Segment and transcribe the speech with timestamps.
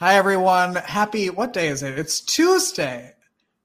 [0.00, 0.76] Hi, everyone.
[0.76, 1.98] Happy, what day is it?
[1.98, 3.12] It's Tuesday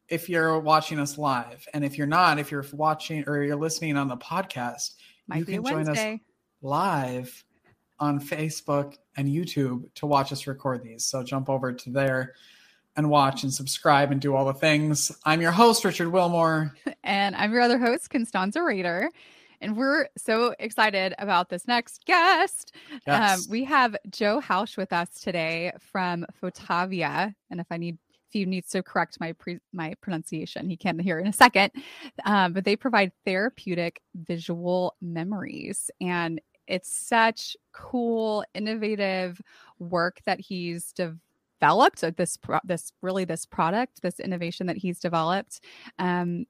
[0.10, 1.65] if you're watching us live.
[1.73, 4.95] And if you're not, if you're watching or you're listening on the podcast,
[5.27, 6.19] Might you can join us
[6.61, 7.41] live
[8.01, 11.05] on Facebook and YouTube to watch us record these.
[11.05, 12.34] So jump over to there
[12.97, 15.13] and watch and subscribe and do all the things.
[15.23, 16.75] I'm your host, Richard Wilmore.
[17.05, 19.09] And I'm your other host, Constanza Rader.
[19.66, 22.75] And we're so excited about this next guest.
[23.07, 23.39] Yes.
[23.39, 27.34] Um, we have Joe Hausch with us today from Fotavia.
[27.50, 27.97] And if I need
[28.29, 31.71] if you needs to correct my pre- my pronunciation, he can hear in a second.
[32.26, 35.90] Um, but they provide therapeutic visual memories.
[36.00, 39.41] And it's such cool, innovative
[39.80, 42.04] work that he's developed.
[42.18, 45.62] This pro- this really this product, this innovation that he's developed.
[45.98, 46.46] Um,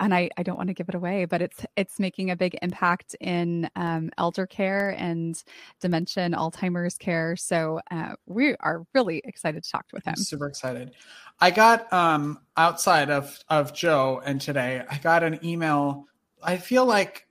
[0.00, 2.58] and I, I don't want to give it away, but it's it's making a big
[2.62, 5.42] impact in um, elder care and
[5.80, 7.36] dementia and Alzheimer's care.
[7.36, 10.14] So uh, we are really excited to talk with him.
[10.16, 10.92] I'm super excited.
[11.40, 16.06] I got um outside of of Joe and today, I got an email.
[16.42, 17.26] I feel like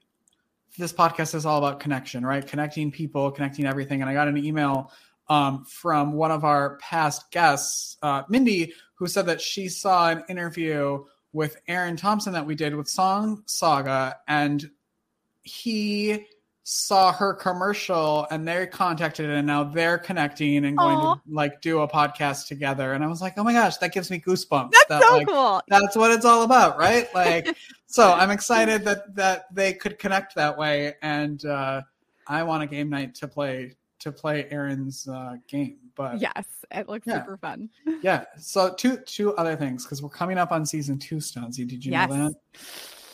[0.77, 2.45] this podcast is all about connection, right?
[2.45, 4.01] Connecting people, connecting everything.
[4.01, 4.91] And I got an email
[5.29, 10.23] um, from one of our past guests, uh, Mindy, who said that she saw an
[10.29, 14.69] interview with Aaron Thompson that we did with Song Saga, and
[15.41, 16.25] he
[16.65, 21.15] saw her commercial and they contacted and now they're connecting and going Aw.
[21.15, 24.09] to like do a podcast together and i was like oh my gosh that gives
[24.09, 25.61] me goosebumps That's that, so like, cool.
[25.67, 30.35] that's what it's all about right like so i'm excited that that they could connect
[30.35, 31.81] that way and uh
[32.27, 36.87] i want a game night to play to play aaron's uh game but Yes, it
[36.89, 37.19] looks Yeah.
[37.23, 37.69] super fun.
[38.01, 41.67] yeah so two two other things because we're coming up on season two Stonzy.
[41.67, 42.09] did you Yes.
[42.09, 42.33] know that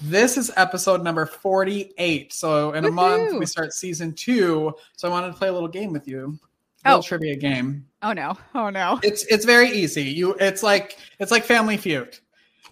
[0.02, 5.12] this is episode number 48 so in a month we start season two so i
[5.12, 6.40] wanted to play a little game with you
[6.86, 7.02] a little Oh.
[7.02, 8.38] trivia game Oh no!
[8.56, 9.00] Oh no!
[9.04, 12.18] it's it's very easy you it's like it's like family feud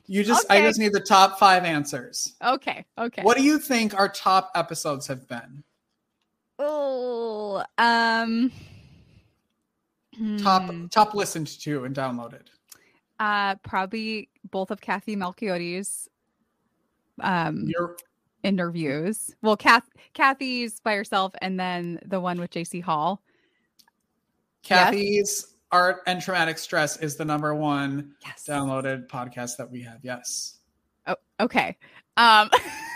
[0.10, 3.22] you just i just need the top five answers Okay, okay.
[3.24, 5.64] what do you think our top episodes have been
[6.60, 8.52] Oh, um,
[10.38, 12.48] top hmm, top listened to and downloaded
[13.20, 16.08] uh, probably both of Kathy Melchiotti's
[17.22, 17.96] um your
[18.44, 19.36] interviews.
[19.42, 23.22] Well, Kath, Kathy's by herself, and then the one with JC Hall.
[24.64, 28.46] kathy's art and traumatic stress is the number one Yes.
[28.48, 30.60] downloaded podcast that we have yes
[31.08, 31.78] Oh, okay.
[32.18, 32.50] Um,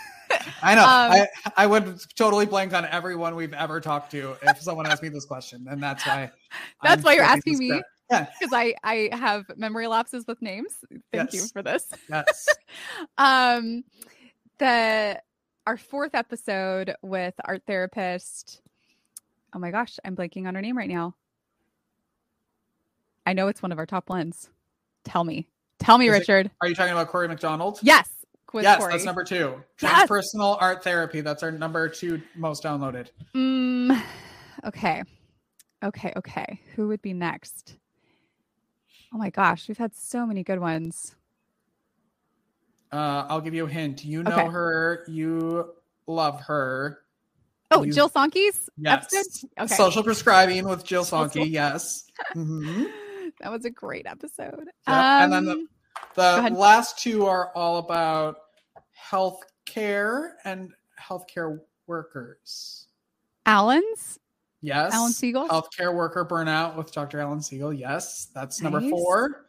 [0.62, 0.82] I know.
[0.84, 5.04] Um, I I would totally blank on everyone we've ever talked to if someone asked
[5.04, 6.32] me this question, and that's why.
[6.84, 7.82] That's I'm why you're asking me?
[8.10, 8.28] Yeah.
[8.40, 10.76] because I I have memory lapses with names.
[11.14, 11.88] Thank you for this.
[12.10, 12.48] Yes.
[13.18, 13.84] Um,
[14.58, 15.20] the
[15.68, 18.62] our fourth episode with art therapist.
[19.54, 21.16] Oh my gosh, I'm blanking on her name right now.
[23.26, 24.50] I know it's one of our top ones.
[25.04, 25.48] Tell me,
[25.80, 26.52] tell me, Is it- Richard.
[26.62, 27.80] Are you talking about Corey McDonald?
[27.82, 28.10] Yes,
[28.54, 28.92] with yes, Corey.
[28.94, 29.56] that's number two.
[29.82, 30.10] Yes.
[30.10, 31.22] Transpersonal art therapy.
[31.22, 33.08] That's our number two most downloaded.
[33.36, 34.02] Mm,
[34.66, 35.04] okay.
[35.84, 36.14] Okay.
[36.16, 36.60] Okay.
[36.76, 37.78] Who would be next?
[39.14, 41.16] Oh my gosh, we've had so many good ones.
[42.92, 44.04] Uh, I'll give you a hint.
[44.04, 44.48] You know Okay.
[44.48, 45.04] her.
[45.08, 45.74] You
[46.08, 47.00] love her.
[47.72, 49.14] Oh, You- Jill Sonke's Yes.
[49.14, 49.50] episode?
[49.60, 49.76] Okay.
[49.76, 51.30] Social prescribing with Jill Sonke.
[51.34, 52.06] Social- Yes.
[52.36, 52.92] Mhm.
[53.40, 54.70] That was a great episode.
[54.88, 55.70] Yeah, and then the- Um,
[56.16, 58.38] The last two are all about
[58.94, 62.88] health care and healthcare workers.
[63.46, 64.20] Alan's
[64.62, 64.94] Yes.
[64.94, 65.48] Alan Siegel.
[65.48, 67.20] Healthcare worker burnout with Dr.
[67.20, 67.74] Alan Siegel.
[67.74, 68.28] Yes.
[68.34, 68.92] That's number Nice.
[68.92, 69.46] four.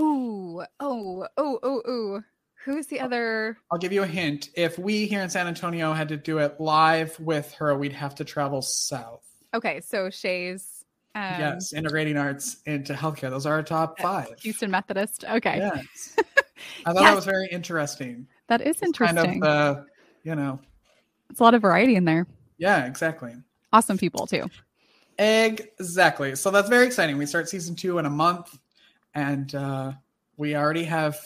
[0.00, 2.22] Ooh, oh, oh, oh, oh.
[2.64, 3.58] Who's the other?
[3.70, 4.48] I'll give you a hint.
[4.56, 8.14] If we here in San Antonio had to do it live with her, we'd have
[8.16, 9.22] to travel south.
[9.52, 10.83] Okay, so Shay's.
[11.16, 11.72] Um, yes.
[11.72, 13.30] Integrating arts into healthcare.
[13.30, 14.28] Those are our top five.
[14.40, 15.24] Houston Methodist.
[15.30, 16.16] Okay, Yes.
[16.86, 18.26] I thought that was very interesting.
[18.48, 19.40] that is It's interesting.
[19.40, 19.86] Kind of the,
[20.24, 20.58] you know,
[21.30, 22.26] it's a lot of variety in there.
[22.58, 23.32] yeah, exactly.
[23.72, 24.48] Awesome people too.
[25.18, 26.34] Exactly.
[26.36, 27.16] So that's very exciting.
[27.18, 28.58] We start season two in a month,
[29.14, 29.92] and uh,
[30.36, 31.18] we already have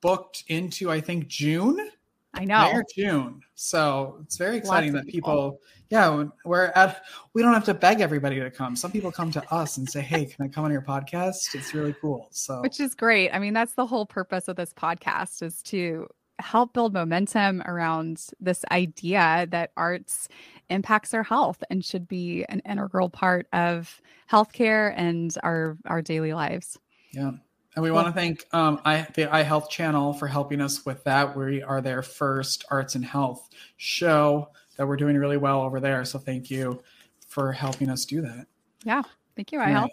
[0.00, 1.90] booked into I think June,
[2.34, 2.70] I May know.
[2.72, 3.40] or June.
[3.54, 5.60] So it's very exciting that people.
[5.90, 7.04] Yeah, we're at.
[7.32, 8.74] We don't have to beg everybody to come.
[8.74, 11.74] Some people come to us and say, "Hey, can I come on your podcast?" It's
[11.74, 12.28] really cool.
[12.30, 13.30] So which is great.
[13.30, 18.26] I mean, that's the whole purpose of this podcast is to help build momentum around
[18.40, 20.28] this idea that arts
[20.68, 24.00] impacts our health and should be an integral part of
[24.30, 26.78] healthcare and our our daily lives.
[27.12, 27.32] Yeah.
[27.74, 31.36] And we want to thank um, I, the iHealth channel for helping us with that.
[31.36, 36.04] We are their first arts and health show that we're doing really well over there.
[36.04, 36.82] So thank you
[37.26, 38.46] for helping us do that.
[38.84, 39.02] Yeah.
[39.34, 39.90] Thank you, Rahel.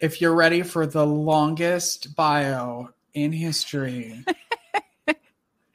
[0.00, 4.24] If you're ready for the longest bio in history,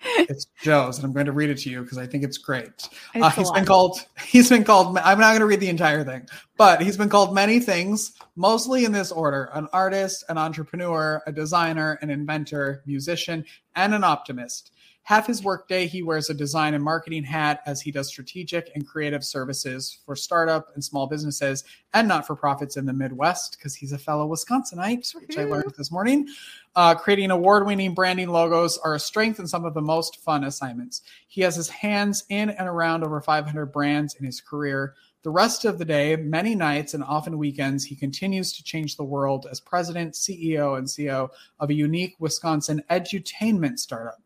[0.02, 2.90] it's Joe's, and I'm going to read it to you because I think it's great.
[3.16, 4.00] Uh, he's been called.
[4.26, 4.98] He's been called.
[4.98, 6.28] I'm not going to read the entire thing,
[6.58, 11.32] but he's been called many things, mostly in this order: an artist, an entrepreneur, a
[11.32, 13.46] designer, an inventor, musician,
[13.76, 14.74] and an optimist.
[15.08, 18.86] Half his workday, he wears a design and marketing hat as he does strategic and
[18.86, 21.64] creative services for startup and small businesses
[21.94, 25.74] and not for profits in the Midwest because he's a fellow Wisconsinite, which I learned
[25.78, 26.28] this morning.
[26.76, 30.44] Uh, creating award winning branding logos are a strength and some of the most fun
[30.44, 31.04] assignments.
[31.30, 34.94] He has his hands in and around over 500 brands in his career.
[35.24, 39.06] The rest of the day, many nights, and often weekends, he continues to change the
[39.06, 41.30] world as president, CEO, and CEO
[41.62, 44.18] of a unique Wisconsin edutainment startup.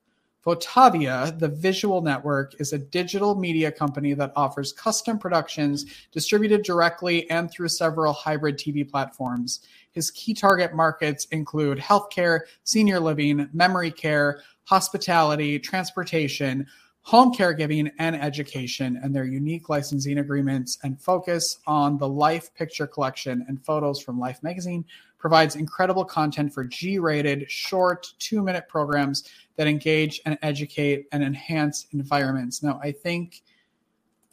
[0.45, 7.29] Fotavia, the visual network, is a digital media company that offers custom productions distributed directly
[7.29, 9.61] and through several hybrid TV platforms.
[9.91, 16.65] His key target markets include healthcare, senior living, memory care, hospitality, transportation,
[17.03, 22.87] home caregiving, and education, and their unique licensing agreements and focus on the Life Picture
[22.87, 24.85] Collection and photos from Life Magazine
[25.21, 29.23] provides incredible content for G rated, short, two minute programs
[29.56, 32.63] that engage and educate and enhance environments.
[32.63, 33.44] Now, I think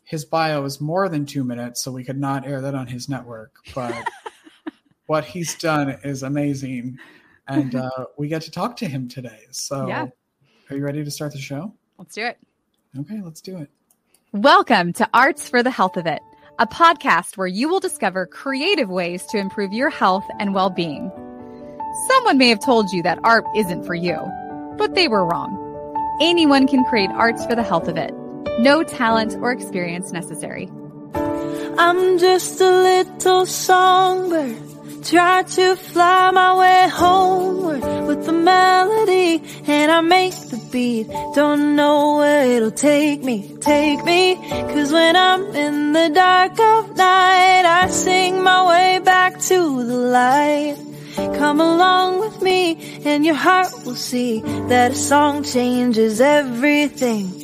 [0.04, 3.06] his bio is more than two minutes, so we could not air that on his
[3.10, 3.94] network, but
[5.06, 6.98] what he's done is amazing.
[7.46, 9.42] And uh, we get to talk to him today.
[9.50, 10.06] So, Yeah.
[10.70, 11.74] are you ready to start the show?
[11.98, 12.38] Let's do it.
[12.98, 13.70] Okay, let's do it.
[14.32, 16.20] Welcome to Arts for the Health of It,
[16.58, 21.10] a podcast where you will discover creative ways to improve your health and well being.
[22.08, 24.16] Someone may have told you that art isn't for you,
[24.76, 25.54] but they were wrong.
[26.20, 28.12] Anyone can create arts for the health of it.
[28.58, 30.68] No talent or experience necessary.
[31.14, 34.67] I'm just a little songbird.
[35.04, 41.08] Try to fly my way homeward with the melody and I make the beat.
[41.34, 44.36] Don't know where it'll take me, take me.
[44.72, 49.96] Cause when I'm in the dark of night, I sing my way back to the
[49.96, 50.76] light.
[51.38, 57.37] Come along with me and your heart will see that a song changes everything.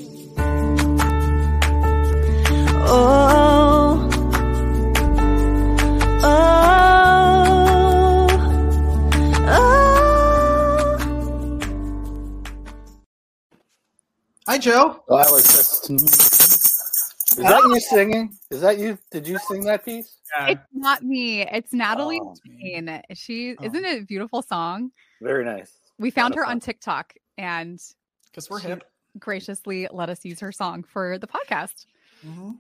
[14.55, 15.03] Hi, Joe.
[15.09, 15.91] Oh, I was just.
[15.91, 18.39] Is that you singing?
[18.53, 18.97] Is that you?
[19.11, 20.17] Did you sing that piece?
[20.43, 23.03] It's not me, it's Natalie Oh, Payne.
[23.15, 23.65] She Oh.
[23.65, 24.93] isn't it a beautiful song?
[25.21, 25.73] Very nice.
[25.99, 26.61] We found Lot of her on.
[26.61, 27.81] TikTok and
[28.27, 28.85] Because we're She- hip.
[29.19, 31.87] graciously let us use her song for the podcast.
[32.25, 32.57] Mhm.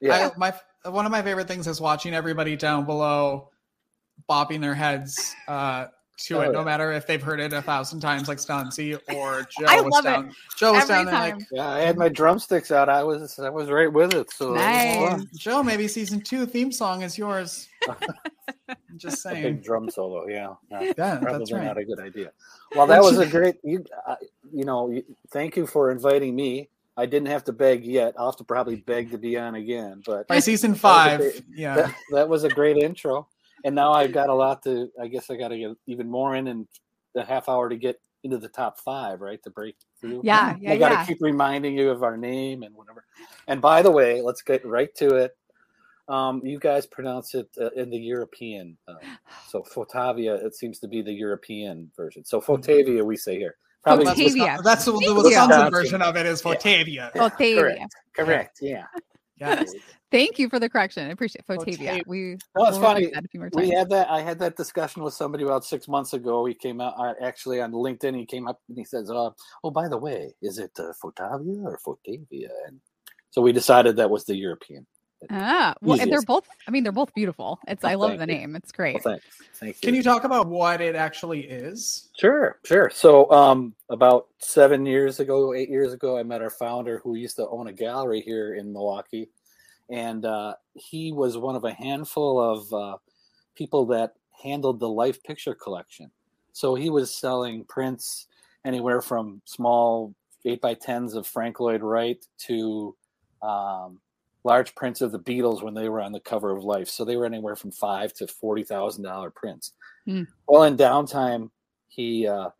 [0.00, 0.30] Yeah.
[0.34, 3.50] I, my one of my favorite things is watching everybody down below
[4.26, 5.86] bobbing their heads uh,
[6.18, 9.42] to Oh, it, no matter if they've heard it a thousand times, like Stancy or
[9.58, 10.34] Joe I was love it.
[10.56, 12.88] Joe was Every down there like yeah, I had my drumsticks out.
[12.88, 14.30] I was I was right with it.
[14.32, 15.24] So Nice.
[15.36, 15.62] Joe.
[15.62, 17.68] Maybe season two theme song is yours.
[18.68, 20.26] I'm just a big drum solo.
[20.28, 21.64] Yeah, no, Yeah, that's probably right.
[21.64, 22.32] not a good idea.
[22.74, 23.56] Well, that was a great.
[23.62, 24.16] You, uh,
[24.52, 26.68] you know, you, thank you for inviting me.
[26.96, 28.14] I didn't have to beg yet.
[28.18, 31.20] I'll have to probably beg to be on again, but By season was a five,
[31.20, 31.74] great- yeah.
[31.76, 33.28] that, that was a great intro.
[33.64, 34.88] And now I've got a lot to.
[35.00, 36.66] I guess I got to get even more in and
[37.14, 39.42] the half hour to get into the top five, right?
[39.44, 40.20] To break through.
[40.24, 41.04] Yeah, yeah, I got to yeah.
[41.06, 43.04] keep reminding you of our name and whatever.
[43.46, 45.36] And by the way, let's get right to it.
[46.08, 48.78] Um, you guys pronounce it uh, in the European.
[48.86, 48.94] Uh,
[49.48, 52.24] so Fotavia, it seems to be the European version.
[52.24, 53.56] So Fotavia, we say here.
[53.84, 54.24] Probably Fotavia.
[54.24, 57.10] Wisconsin, that's the, the Wisconsin version of it is Fotavia.
[57.14, 57.58] Yeah, Fotavia.
[57.58, 57.94] correct.
[58.16, 58.58] Correct.
[58.62, 58.84] Yeah.
[59.40, 59.72] Yes.
[60.10, 61.06] Thank you for the correction.
[61.06, 61.78] I appreciate Fotavia.
[61.78, 62.06] Fotavia.
[62.06, 63.10] We Well, it's funny.
[63.12, 63.68] that a few more times.
[63.68, 64.10] We had that.
[64.10, 66.46] I had that discussion with somebody about six months ago.
[66.46, 68.16] He came out uh, actually on LinkedIn.
[68.16, 69.30] He came up and he says, uh,
[69.62, 72.80] "Oh, by the way, is it uh, Fotavia or Fotavia?" And
[73.30, 74.86] so we decided that was the European.
[75.30, 76.46] Ah, well, and they're both.
[76.66, 77.58] I mean, they're both beautiful.
[77.66, 77.84] It's.
[77.84, 78.38] I love Thank the you.
[78.40, 78.56] name.
[78.56, 78.94] It's great.
[78.94, 79.26] Well, thanks.
[79.54, 79.86] Thank you.
[79.86, 82.10] Can you talk about what it actually is?
[82.16, 82.90] Sure, sure.
[82.90, 87.36] So, um, about seven years ago, eight years ago, I met our founder who used
[87.36, 89.28] to own a gallery here in Milwaukee.
[89.90, 92.96] And uh, he was one of a handful of uh,
[93.56, 96.10] people that handled the Life Picture Collection.
[96.52, 98.26] So he was selling prints
[98.64, 102.94] anywhere from small eight by tens of Frank Lloyd Wright to
[103.42, 104.00] um,
[104.44, 106.88] large prints of the Beatles when they were on the cover of Life.
[106.88, 109.72] So they were anywhere from five to forty thousand dollar prints.
[110.04, 110.24] Hmm.
[110.46, 111.50] Well, in downtime,
[111.88, 112.50] he uh,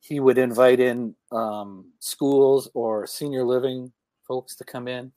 [0.00, 3.92] he would invite in um, schools or senior living
[4.26, 5.12] folks to come in,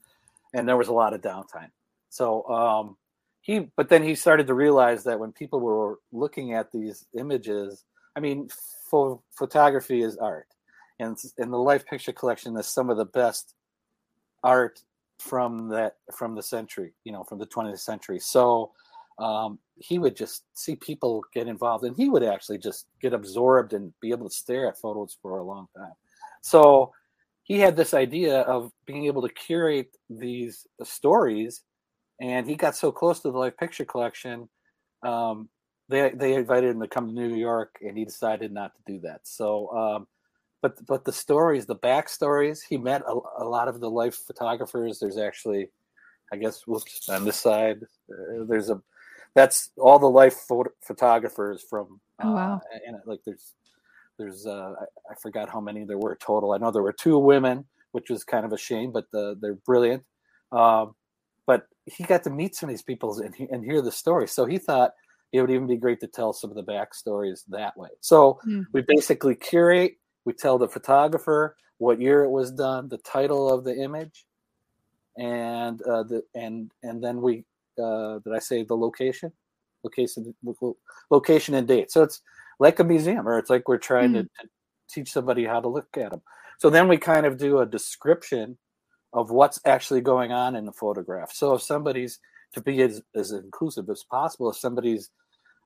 [0.54, 1.70] and there was a lot of downtime.
[2.08, 2.96] So um,
[3.42, 7.84] he but then he started to realize that when people were looking at these images
[8.16, 8.48] i mean
[8.90, 10.46] pho- photography is art
[10.98, 13.54] and in the life picture collection is some of the best
[14.42, 14.80] art
[15.22, 18.18] from that from the century you know from the 20th century.
[18.18, 18.72] So
[19.18, 23.72] um, he would just see people get involved and he would actually just get absorbed
[23.72, 25.92] and be able to stare at photos for a long time.
[26.40, 26.92] So
[27.44, 31.62] he had this idea of being able to curate these stories
[32.20, 34.48] and he got so close to the life picture collection
[35.02, 35.48] um,
[35.88, 39.00] they they invited him to come to new york and he decided not to do
[39.00, 39.20] that.
[39.24, 40.06] So um,
[40.62, 44.98] but but the stories the backstories he met a, a, lot of the life photographers
[44.98, 45.68] there's actually
[46.32, 48.80] i guess whoops, on this side uh, there's a
[49.34, 52.60] that's all the life photo- photographers from oh, wow.
[52.74, 53.54] Uh, and like there's
[54.18, 56.52] there's uh, I, I, forgot how many there were total.
[56.52, 59.54] I know there were two women, which was kind of a shame, but the, they're
[59.54, 60.04] brilliant.
[60.52, 60.94] Um,
[61.46, 64.28] but he got to meet some of these people and, and hear the story.
[64.28, 64.92] So he thought
[65.32, 67.88] it would even be great to tell some of the backstories that way.
[68.00, 68.64] So mm.
[68.72, 69.94] we basically curate.
[70.24, 74.24] We tell the photographer what year it was done, the title of the image,
[75.18, 77.44] and uh, the and and then we
[77.82, 79.32] uh, did I say the location,
[79.82, 80.34] location,
[81.10, 81.90] location and date.
[81.90, 82.20] So it's
[82.58, 84.14] like a museum, or it's like we're trying mm.
[84.14, 84.48] to, to
[84.90, 86.22] teach somebody how to look at them.
[86.58, 88.58] So then we kind of do a description
[89.12, 91.32] of what's actually going on in the photograph.
[91.32, 92.18] So if somebody's
[92.54, 95.10] to be as, as inclusive as possible, if somebody's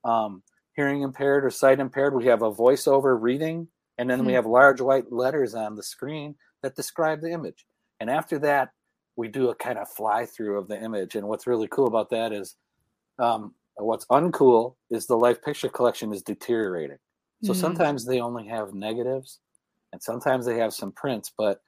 [0.04, 0.42] um,
[0.74, 4.28] hearing impaired or sight impaired, we have a voiceover reading, and then mm-hmm.
[4.28, 7.66] we have large white letters on the screen that describe the image.
[8.00, 8.70] And after that,
[9.16, 11.14] we do a kind of fly through of the image.
[11.14, 12.56] And what's really cool about that is
[13.18, 16.98] um, what's uncool is the life picture collection is deteriorating.
[17.42, 17.60] So mm-hmm.
[17.60, 19.40] sometimes they only have negatives
[19.92, 21.60] and sometimes they have some prints, but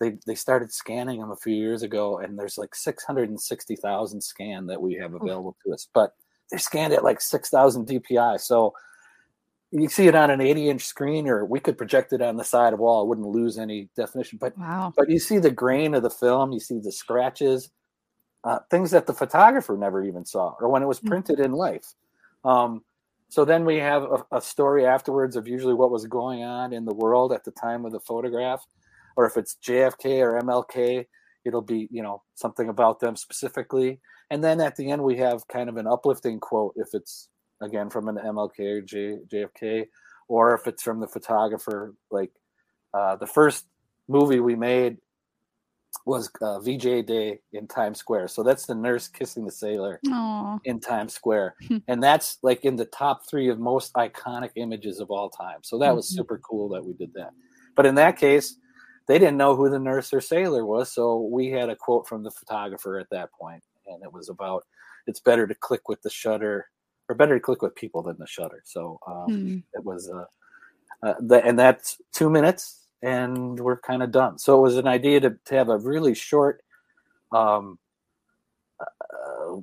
[0.00, 4.80] they, they started scanning them a few years ago and there's like 660,000 scan that
[4.80, 6.14] we have available to us, but
[6.50, 8.40] they're scanned at like 6,000 DPI.
[8.40, 8.74] So
[9.70, 12.44] you see it on an 80 inch screen or we could project it on the
[12.44, 14.92] side of wall it wouldn't lose any definition but wow.
[14.96, 17.70] but you see the grain of the film you see the scratches
[18.44, 21.08] uh, things that the photographer never even saw or when it was mm.
[21.08, 21.94] printed in life
[22.44, 22.82] um,
[23.30, 26.84] so then we have a, a, story afterwards of usually what was going on in
[26.84, 28.64] the world at the time of the photograph
[29.16, 31.06] or if it's jfk or mlk
[31.44, 35.46] it'll be you know something about them specifically and then at the end we have
[35.48, 37.28] kind of an uplifting quote if it's
[37.60, 39.86] again from an MLK or J, JFK,
[40.28, 41.94] or if it's from the photographer.
[42.10, 42.32] Like
[42.94, 43.66] uh, the first
[44.08, 44.98] movie we made
[46.04, 48.28] was uh, VJ Day in Times Square.
[48.28, 50.60] So that's the nurse kissing the sailor Aww.
[50.64, 51.54] in Times Square.
[51.88, 55.58] and that's like in the top three of most iconic images of all time.
[55.62, 56.18] So that was mm-hmm.
[56.18, 57.30] super cool that we did that.
[57.74, 58.56] But in that case,
[59.06, 60.92] they didn't know who the nurse or sailor was.
[60.92, 64.64] So we had a quote from the photographer at that point, and it was about
[65.06, 66.68] it's better to click with the shutter
[67.08, 68.62] or better to click with people than the shutter.
[68.64, 69.58] So um, hmm.
[69.74, 70.24] it was, uh,
[71.02, 74.38] uh, the, and that's two minutes, and we're kind of done.
[74.38, 76.62] So it was an idea to, to have a really short,
[77.32, 77.78] um,
[78.80, 79.56] uh,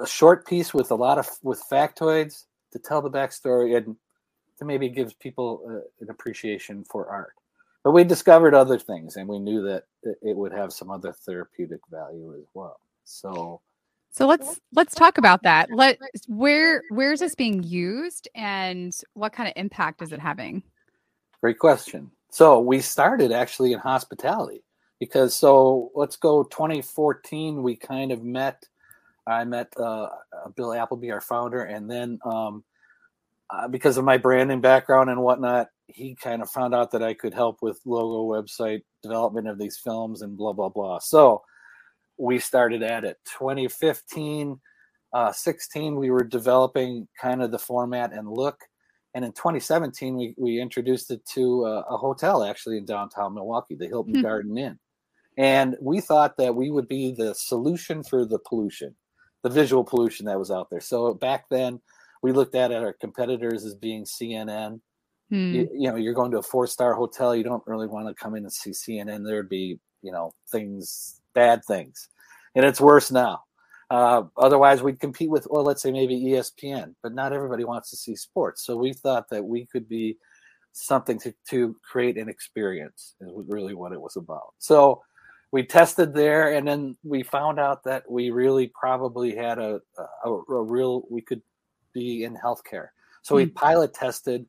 [0.00, 3.96] a short piece with a lot of with factoids to tell the backstory and
[4.58, 7.34] to maybe give people uh, an appreciation for art.
[7.82, 11.80] But we discovered other things, and we knew that it would have some other therapeutic
[11.90, 12.80] value as well.
[13.04, 13.60] So
[14.14, 15.70] so let's let's talk about that.
[15.72, 20.62] Let where where is this being used and what kind of impact is it having?
[21.42, 22.12] Great question.
[22.30, 24.62] So we started actually in hospitality
[25.00, 28.64] because so let's go 2014 we kind of met
[29.26, 30.08] I met uh,
[30.54, 32.62] Bill Appleby, our founder, and then um,
[33.50, 37.14] uh, because of my branding background and whatnot, he kind of found out that I
[37.14, 40.98] could help with logo, website development of these films, and blah blah blah.
[40.98, 41.42] So
[42.18, 43.18] we started at it.
[43.38, 44.60] 2015,
[45.12, 48.58] uh, 16, we were developing kind of the format and look.
[49.14, 53.76] And in 2017, we, we introduced it to a, a hotel actually in downtown Milwaukee,
[53.76, 54.22] the Hilton hmm.
[54.22, 54.78] Garden Inn.
[55.36, 58.94] And we thought that we would be the solution for the pollution,
[59.42, 60.80] the visual pollution that was out there.
[60.80, 61.80] So back then,
[62.22, 64.80] we looked at our competitors as being CNN.
[65.30, 65.54] Hmm.
[65.54, 68.14] You, you know, you're going to a four star hotel, you don't really want to
[68.14, 69.24] come in and see CNN.
[69.24, 72.08] There'd be, you know, things bad things,
[72.54, 73.44] and it's worse now.
[73.90, 77.96] Uh, otherwise, we'd compete with, well, let's say maybe ESPN, but not everybody wants to
[77.96, 78.64] see sports.
[78.64, 80.16] So we thought that we could be
[80.72, 84.54] something to, to create an experience, is really what it was about.
[84.58, 85.02] So
[85.52, 89.80] we tested there, and then we found out that we really probably had a,
[90.24, 91.42] a, a real, we could
[91.92, 92.88] be in healthcare.
[93.22, 93.54] So we hmm.
[93.54, 94.46] pilot tested.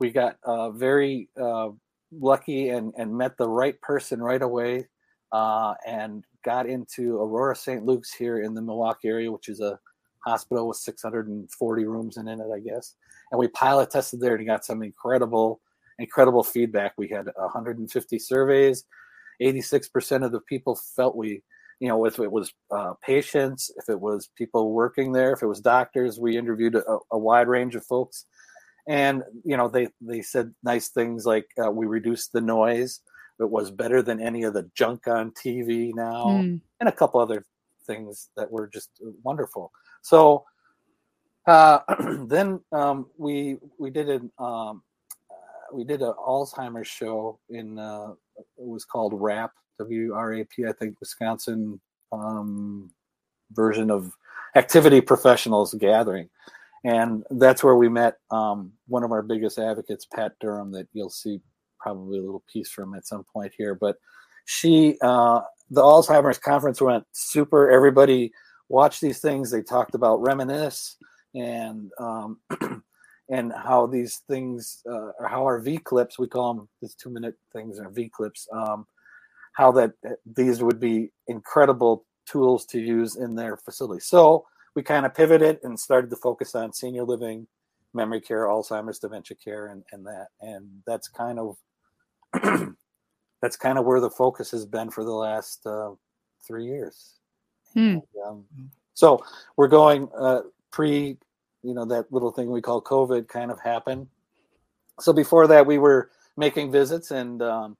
[0.00, 1.70] We got uh, very uh,
[2.12, 4.86] lucky and, and met the right person right away
[5.32, 7.84] uh, and got into Aurora St.
[7.84, 9.78] Luke's here in the Milwaukee area, which is a
[10.24, 12.94] hospital with 640 rooms in it, I guess.
[13.30, 15.60] And we pilot tested there and got some incredible,
[15.98, 16.94] incredible feedback.
[16.96, 18.84] We had 150 surveys.
[19.42, 21.42] 86% of the people felt we,
[21.80, 25.46] you know, if it was uh, patients, if it was people working there, if it
[25.46, 28.24] was doctors, we interviewed a, a wide range of folks.
[28.88, 33.00] And, you know, they, they said nice things like uh, we reduced the noise.
[33.38, 36.60] It was better than any of the junk on TV now, mm.
[36.80, 37.44] and a couple other
[37.86, 38.90] things that were just
[39.22, 39.70] wonderful.
[40.02, 40.44] So
[41.46, 41.80] uh,
[42.26, 44.82] then um, we we did an um,
[45.30, 50.44] uh, we did an Alzheimer's show in uh, it was called WRAP W R A
[50.44, 51.80] P I think Wisconsin
[52.12, 52.90] um,
[53.52, 54.12] version of
[54.54, 56.28] activity professionals gathering,
[56.84, 61.10] and that's where we met um, one of our biggest advocates, Pat Durham, that you'll
[61.10, 61.40] see
[61.86, 63.96] probably a little piece from at some point here, but
[64.44, 65.40] she uh,
[65.70, 67.70] the Alzheimer's conference went super.
[67.70, 68.32] Everybody
[68.68, 69.50] watched these things.
[69.50, 70.96] They talked about reminisce
[71.34, 72.40] and um,
[73.30, 77.10] and how these things uh, or how our V clips we call them these two
[77.10, 78.48] minute things are V clips.
[78.52, 78.86] Um,
[79.52, 79.92] how that
[80.36, 84.00] these would be incredible tools to use in their facility.
[84.00, 87.46] So we kind of pivoted and started to focus on senior living,
[87.94, 90.26] memory care, Alzheimer's, dementia care, and, and that.
[90.40, 91.56] And that's kind of
[93.42, 95.90] that's kind of where the focus has been for the last uh,
[96.46, 97.14] three years.
[97.74, 97.80] Hmm.
[97.80, 98.44] And, um,
[98.94, 99.22] so
[99.56, 101.18] we're going uh, pre,
[101.62, 104.06] you know, that little thing we call COVID kind of happened.
[105.00, 107.76] So before that, we were making visits and um,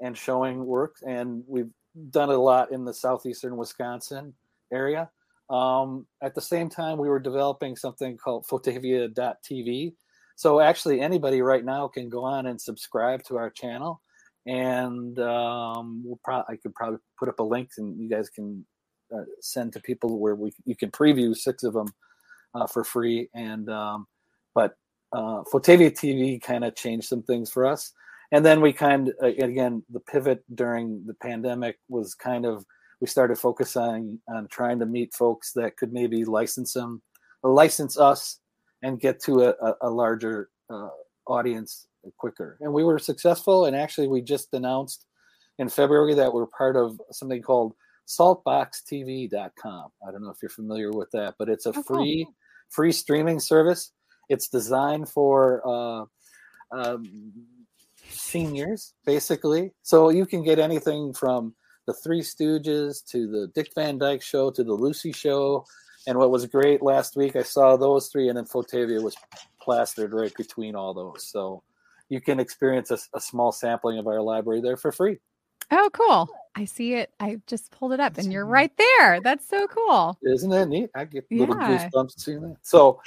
[0.00, 1.70] and showing work, and we've
[2.10, 4.34] done a lot in the southeastern Wisconsin
[4.72, 5.10] area.
[5.50, 9.94] Um, at the same time, we were developing something called Fotavia.tv.
[10.38, 14.00] So actually, anybody right now can go on and subscribe to our channel
[14.48, 18.64] and um, we'll pro- I could probably put up a link, and you guys can
[19.14, 21.88] uh, send to people where we you can preview six of them
[22.54, 23.28] uh, for free.
[23.34, 24.06] And um,
[24.54, 24.74] but
[25.12, 27.92] uh, Fotavia TV kind of changed some things for us,
[28.32, 32.64] and then we kind of again the pivot during the pandemic was kind of
[33.02, 37.02] we started focusing on trying to meet folks that could maybe license them,
[37.42, 38.40] license us,
[38.82, 40.88] and get to a, a larger uh,
[41.26, 41.86] audience
[42.16, 42.56] quicker.
[42.60, 43.66] And we were successful.
[43.66, 45.06] And actually, we just announced
[45.58, 47.74] in February that we're part of something called
[48.06, 49.88] saltboxtv.com.
[50.06, 52.34] I don't know if you're familiar with that, but it's a oh, free cool.
[52.70, 53.92] free streaming service.
[54.28, 56.04] It's designed for uh,
[56.72, 57.32] um,
[58.08, 59.72] seniors, basically.
[59.82, 61.54] So you can get anything from
[61.86, 65.64] the Three Stooges to the Dick Van Dyke Show to the Lucy Show.
[66.08, 69.14] And what was great last week, I saw those three, and then Fotavia was
[69.60, 71.28] plastered right between all those.
[71.28, 71.62] So
[72.08, 75.18] you can experience a, a small sampling of our library there for free.
[75.70, 76.30] Oh, cool.
[76.54, 77.12] I see it.
[77.20, 79.20] I just pulled it up and you're right there.
[79.20, 80.18] That's so cool.
[80.22, 80.88] Isn't that neat?
[80.94, 81.90] I get little yeah.
[81.90, 82.56] goosebumps seeing that.
[82.62, 83.02] So,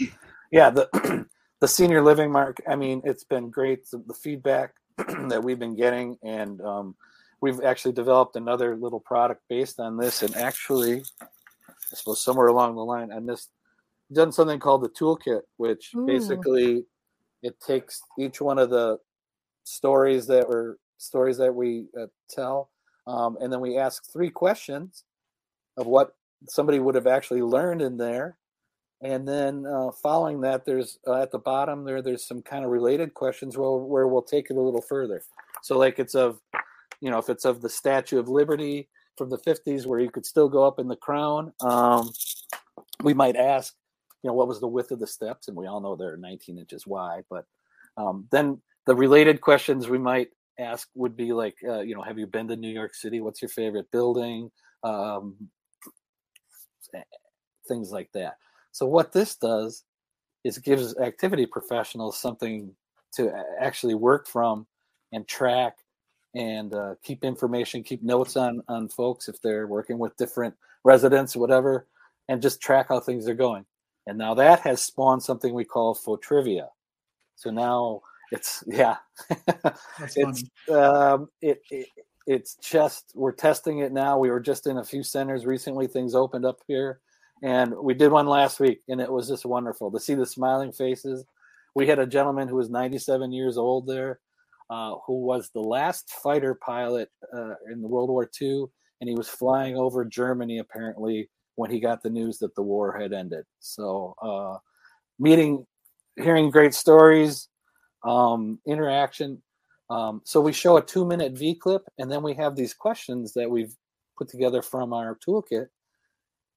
[0.52, 1.26] yeah, the
[1.60, 3.90] the senior living mark, I mean, it's been great.
[3.90, 6.96] The, the feedback that we've been getting, and um,
[7.42, 10.22] we've actually developed another little product based on this.
[10.22, 11.02] And actually,
[11.92, 13.50] I suppose somewhere along the line, on this,
[14.12, 16.06] done something called the toolkit, which Ooh.
[16.06, 16.86] basically
[17.44, 18.98] it takes each one of the
[19.64, 22.70] stories that were stories that we uh, tell
[23.08, 25.04] um, and then we ask three questions
[25.78, 26.16] of what
[26.48, 28.38] somebody would have actually learned in there
[29.02, 32.72] and then uh, following that there's uh, at the bottom there there's some kind of
[32.72, 35.24] related questions where, where we'll take it a little further
[35.62, 36.40] so like it's of
[37.00, 40.26] you know if it's of the statue of liberty from the 50s where you could
[40.26, 41.54] still go up in the crown.
[41.62, 42.12] Um,
[43.04, 43.74] we might ask
[44.24, 45.48] you know what was the width of the steps?
[45.48, 47.46] And we all know they're 19 inches wide but
[47.98, 52.20] um, then the related questions we might ask would be like uh, you know have
[52.20, 53.22] you been to new york city?
[53.22, 54.52] What's your favorite building?
[54.84, 55.50] Um,
[57.68, 58.38] things like that.
[58.72, 59.84] So what this does
[60.44, 62.74] is gives activity professionals something
[63.14, 64.66] to actually work from
[65.12, 65.78] and track
[66.36, 71.36] and uh, keep information keep notes on on folks if they're working with different residents
[71.36, 71.88] whatever
[72.30, 73.66] and just track how things are going
[74.08, 76.68] and now that has spawned something we call Fotrivia.
[77.36, 78.98] So now it's yeah,
[80.00, 81.88] it's um, it, it
[82.28, 84.18] it's just we're testing it now.
[84.18, 85.88] We were just in a few centers recently.
[85.88, 87.00] Things opened up here,
[87.44, 90.72] and we did one last week, and it was just wonderful to see the smiling
[90.72, 91.26] faces.
[91.74, 94.20] We had a gentleman who was 97 years old there,
[94.72, 98.66] uh, who was the last fighter pilot uh, in the World War II,
[99.02, 102.98] and he was flying over Germany apparently when he got the news that the war
[102.98, 103.44] had ended.
[103.60, 104.58] So, uh,
[105.20, 105.68] meeting,
[106.16, 107.50] hearing great stories,
[108.06, 109.42] um, interaction.
[109.90, 113.34] Um, so we show a two minute V clip, and then we have these questions
[113.34, 113.76] that we've
[114.18, 115.68] put together from our toolkit.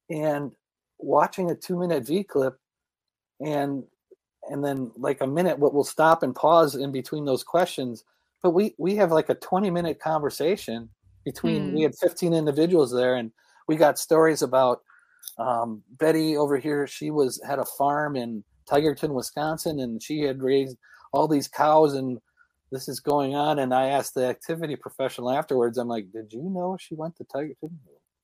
[0.08, 0.52] And
[0.98, 2.56] watching a two minute V clip
[3.40, 3.82] and
[4.50, 8.04] and then like a minute what we'll stop and pause in between those questions.
[8.42, 10.90] But we we have like a 20 minute conversation
[11.24, 11.84] between we Hmm.
[11.84, 13.32] had 15 individuals there and
[13.66, 14.82] we got stories about
[15.38, 20.42] um, betty over here she was had a farm in tigerton wisconsin and she had
[20.42, 20.76] raised
[21.12, 22.20] all these cows and
[22.70, 26.42] this is going on and i asked the activity professional afterwards i'm like did you
[26.50, 27.70] know she went to tigerton?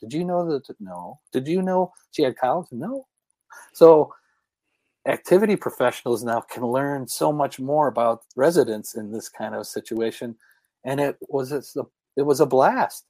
[0.01, 1.21] Did you know that no.
[1.33, 2.67] Did you know she had cows?
[2.71, 3.07] No.
[3.75, 4.13] So
[5.07, 10.37] activity professionals now can learn so much more about residents in this kind of situation
[10.85, 11.63] and it was a,
[12.17, 13.07] it was a blast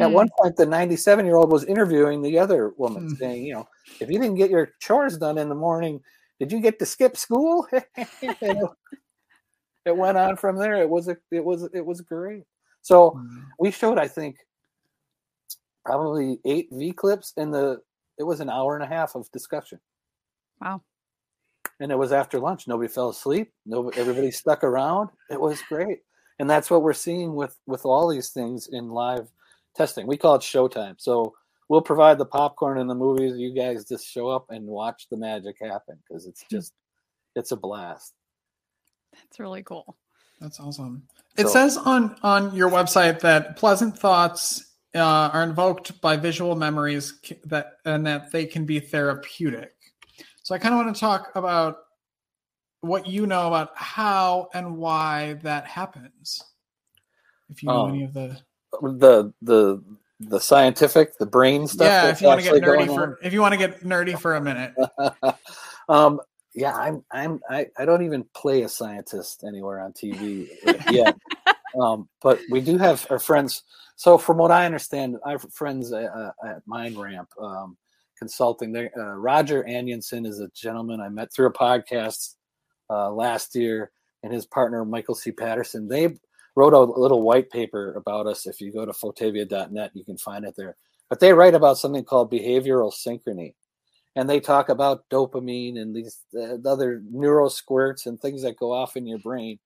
[0.00, 0.14] at Hmm.
[0.14, 3.14] one point the 97 year old was interviewing the other woman Hmm.
[3.14, 3.66] saying you know
[4.00, 6.00] if you didn't get your chores done in the morning
[6.38, 7.66] did you get to skip school
[8.22, 8.70] it,
[9.86, 12.44] went on from there it was a, it was it was great
[12.82, 13.44] so Mm.
[13.58, 14.36] we showed i think
[15.84, 17.80] probably eight v clips in the
[18.18, 19.80] it was an hour and a half of discussion
[20.60, 20.82] Wow.
[21.82, 22.68] And it was after lunch.
[22.68, 23.52] Nobody fell asleep.
[23.66, 25.10] Nobody everybody stuck around.
[25.28, 25.98] It was great.
[26.38, 29.28] And that's what we're seeing with with all these things in live
[29.74, 30.06] testing.
[30.06, 30.94] We call it showtime.
[30.98, 31.34] So
[31.68, 33.36] we'll provide the popcorn and the movies.
[33.36, 36.72] You guys just show up and watch the magic happen because it's just
[37.34, 38.12] it's a blast.
[39.12, 39.96] That's really cool.
[40.40, 41.02] That's awesome.
[41.36, 45.00] It So- says on on your website that pleasant thoughts uh,
[45.32, 47.14] are invoked by visual memories
[47.46, 49.74] that and that they can be therapeutic.
[50.42, 51.78] So I kind of want to talk about
[52.80, 56.42] what you know about how and why that happens.
[57.48, 58.36] If you know Um, any of the
[58.80, 59.82] the the
[60.20, 63.40] the scientific the brain stuff yeah, if you want to get nerdy for if you
[63.40, 64.72] want to get nerdy for a minute.
[65.88, 66.20] um
[66.54, 70.48] yeah i'm i'm I, I don't even play a scientist anywhere on tv
[70.88, 71.16] yet
[71.80, 73.64] um but we do have our friends
[73.96, 77.76] so from what i understand i have friends at, uh, at mind ramp um
[78.22, 78.92] consulting there.
[78.96, 82.36] Uh, roger anunsen is a gentleman i met through a podcast
[82.88, 83.90] uh, last year
[84.22, 85.32] and his partner michael c.
[85.32, 85.88] Patterson.
[85.88, 86.14] They
[86.54, 88.46] wrote a little white paper about us.
[88.46, 90.76] If you go to fotavia.net you can find it there.
[91.10, 93.54] But they write about something called behavioral synchrony.
[94.14, 98.70] And they talk about dopamine and these uh, other neuro squirts and things that go
[98.70, 99.58] off in your brain.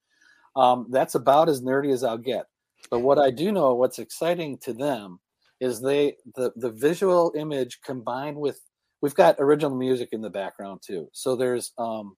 [0.54, 2.46] Um, that's about as nerdy as I'll get.
[2.90, 5.20] But what I do know, what's exciting to them,
[5.60, 8.60] is they the the visual image combined with
[9.00, 11.08] we've got original music in the background too.
[11.12, 12.16] So there's um,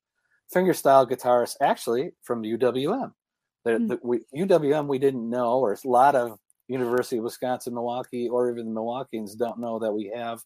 [0.54, 3.12] fingerstyle guitarists actually from UWM.
[3.64, 3.86] The, Hmm.
[3.88, 8.50] the, we, UWM we didn't know, or a lot of University of Wisconsin Milwaukee, or
[8.50, 10.42] even the Milwaukeeans don't know that we have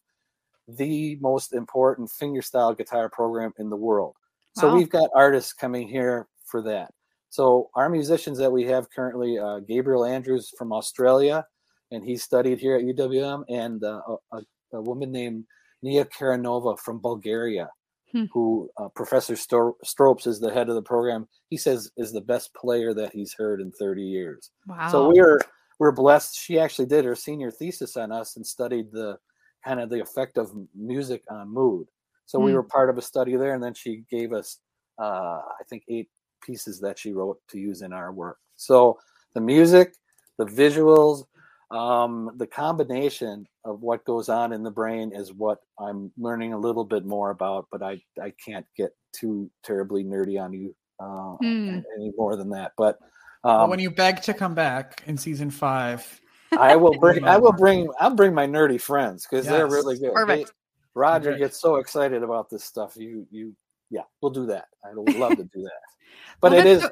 [0.67, 4.15] the most important fingerstyle guitar program in the world.
[4.55, 6.91] So we've got artists coming here for that.
[7.29, 11.45] So our musicians that we have currently, uh, Gabriel Andrews from Australia,
[11.93, 14.01] and he studied here at UWM, and uh,
[14.31, 14.41] a,
[14.73, 15.45] a, woman named
[15.81, 17.69] Nia Karanova from Bulgaria,
[18.11, 18.25] Hmm.
[18.31, 21.27] who uh, Professor Sto- Stropes is the head of the program.
[21.49, 24.51] He says is the best player that he's heard in 30 years.
[24.67, 24.87] Wow.
[24.91, 25.39] So we're
[25.79, 26.37] we're blessed.
[26.37, 29.17] She actually did her senior thesis on us and studied the
[29.65, 31.87] kind of the effect of music on mood.
[32.27, 32.57] So we Hmm.
[32.57, 34.59] were part of a study there, and then she gave us,
[34.99, 36.09] uh, I think, eight
[36.43, 38.37] pieces that she wrote to use in our work.
[38.57, 38.99] So
[39.33, 39.95] the music,
[40.37, 41.25] the visuals,
[41.73, 46.57] um, the combination of what goes on in the brain is what I'm learning a
[46.57, 47.67] little bit more about.
[47.71, 51.79] But I I can't get too terribly nerdy on you uh, Hmm.
[51.97, 52.73] any more than that.
[52.77, 52.99] But
[53.43, 56.21] Well, um, when you beg to come back in season five,
[56.57, 57.23] I will bring.
[57.27, 57.89] I will bring.
[57.99, 60.13] I'll bring my nerdy friends because they're really good.
[60.13, 60.47] Perfect.
[60.47, 60.51] They-
[60.95, 61.39] Roger Great.
[61.39, 62.95] gets so excited about this stuff.
[62.95, 63.55] You, you,
[63.89, 64.65] yeah, we'll do that.
[64.85, 65.71] I would love to do that.
[66.39, 66.91] But Well, it that's is,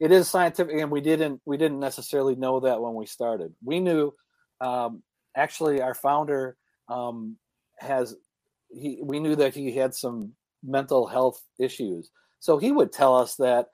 [0.00, 3.54] it is scientific, and we didn't, we didn't necessarily know that when we started.
[3.64, 4.12] We knew,
[4.60, 5.02] um,
[5.36, 6.56] actually, our founder
[6.88, 7.36] um,
[7.78, 8.14] has,
[8.70, 10.32] he, we knew that he had some
[10.62, 13.66] mental health issues, so he would tell us that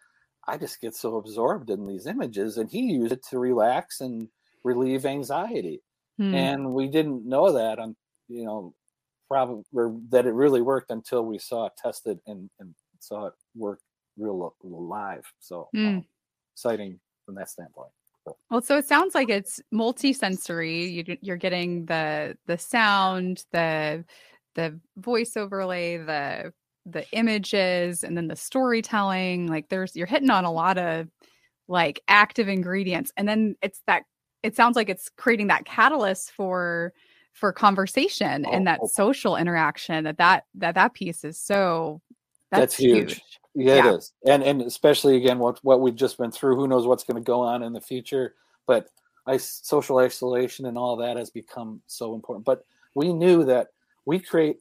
[0.46, 4.28] I just get so absorbed in these images, and he used it to relax and
[4.62, 5.82] relieve anxiety
[6.18, 6.34] Hmm.
[6.34, 7.96] and we didn't know that on
[8.28, 8.74] you know
[9.28, 9.64] probably
[10.10, 13.80] that it really worked until we saw it tested and, and saw it work
[14.16, 16.04] real live so um,
[16.54, 17.90] exciting from that standpoint
[18.50, 20.84] Well, so it sounds like it's multi-sensory.
[20.86, 24.04] You, you're getting the the sound, the
[24.54, 26.52] the voice overlay, the
[26.86, 29.48] the images, and then the storytelling.
[29.48, 31.08] Like there's you're hitting on a lot of
[31.68, 34.04] like active ingredients, and then it's that.
[34.42, 36.92] It sounds like it's creating that catalyst for
[37.32, 38.88] for conversation and Oh, that oh.
[38.92, 40.04] social interaction.
[40.04, 42.00] That that that that piece is so
[42.54, 43.12] that's, That's huge.
[43.14, 43.22] huge.
[43.54, 43.88] yeah, Yeah.
[43.92, 47.04] it is and and especially again what what we've just been through who knows what's
[47.04, 48.34] going to go on in the future
[48.66, 48.88] but
[49.26, 52.64] I, social isolation and all that has become so important but
[52.94, 53.68] we knew that
[54.06, 54.58] we create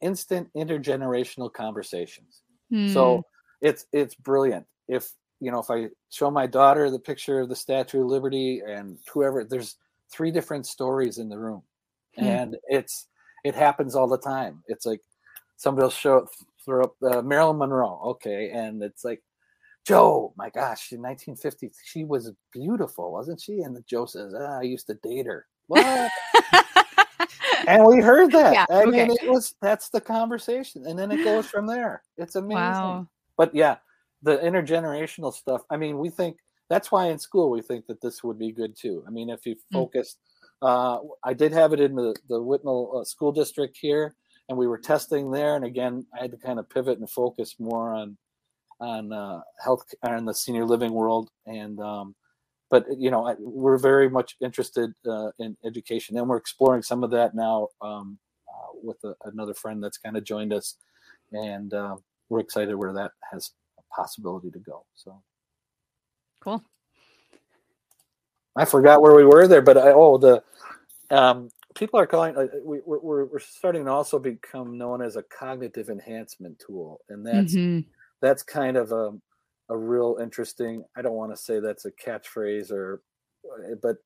[0.00, 2.42] instant intergenerational conversations.
[2.70, 2.88] Hmm.
[2.88, 3.22] So
[3.60, 4.66] it's it's brilliant.
[4.88, 8.62] If you know, if I show my daughter the picture of the Statue of Liberty
[8.66, 9.76] and whoever, there's
[10.10, 11.62] three different stories in the room,
[12.16, 12.24] Hmm.
[12.24, 13.06] and it's
[13.44, 14.62] it happens all the time.
[14.68, 15.00] It's like
[15.56, 16.26] somebody will show
[16.64, 19.22] throw up uh, Marilyn Monroe, okay, and it's like
[19.84, 23.60] Joe, my gosh, in 1950, she was beautiful, wasn't she?
[23.62, 25.46] And Joe says, ah, I used to date her.
[25.66, 26.10] What?
[27.66, 28.52] and we heard that.
[28.52, 32.02] Yeah, I mean, it was that's the conversation, and then it goes from there.
[32.16, 32.58] It's amazing.
[32.58, 33.06] wow.
[33.36, 33.76] But yeah,
[34.22, 35.62] the intergenerational stuff.
[35.70, 36.36] I mean, we think
[36.68, 39.04] that's why in school we think that this would be good too.
[39.06, 39.78] I mean, if you Hmm.
[39.78, 40.18] focused,
[40.60, 44.14] uh, I did have it in the the Whitnall uh, school district here,
[44.48, 45.56] and we were testing there.
[45.56, 48.16] And again, I had to kind of pivot and focus more on
[48.80, 51.78] on uh, health on the senior living world and.
[51.80, 52.14] Um,
[52.70, 57.04] but you know, I, we're very much interested uh, in education, and we're exploring some
[57.04, 60.76] of that now um, uh, with a, another friend that's kind of joined us,
[61.32, 64.86] and um, we're excited where that has a possibility to go.
[64.94, 65.20] So
[66.42, 66.64] Cool.
[68.56, 70.42] I forgot where we were there, but I, oh, the
[71.10, 72.36] um, people are calling.
[72.36, 77.00] Uh, we, we're, we're we're starting to also become known as a cognitive enhancement tool,
[77.08, 77.84] and that's Mhm.
[78.20, 79.12] that's kind of a
[79.70, 80.84] a real interesting.
[80.96, 83.02] I don't want to say that's a catchphrase or,
[83.46, 83.96] uh, but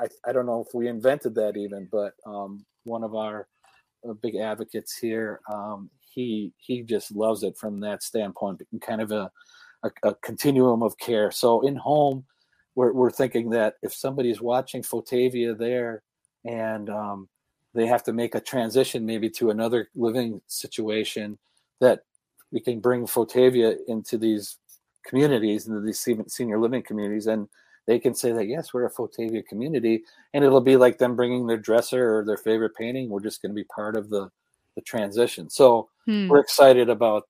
[0.00, 3.48] I I don't know if we invented that even, but um, one of our
[4.08, 9.12] uh, big advocates here, um, he he just loves it from that standpoint, kind of
[9.12, 9.30] a
[9.84, 11.30] a, a continuum of care.
[11.30, 12.24] So in home,
[12.74, 16.02] we're we're thinking that if somebody's watching Fotavia there,
[16.44, 17.28] and um,
[17.74, 21.38] they have to make a transition maybe to another living situation,
[21.80, 22.04] that
[22.52, 24.58] we can bring Fotavia into these
[25.04, 27.48] communities, into these senior living communities, and
[27.86, 30.02] they can say that yes, we're a Fotavia community,
[30.32, 33.08] and it'll be like them bringing their dresser or their favorite painting.
[33.10, 34.30] We're just going to be part of the
[34.74, 35.48] the transition.
[35.50, 36.28] So Hmm.
[36.28, 37.28] we're excited about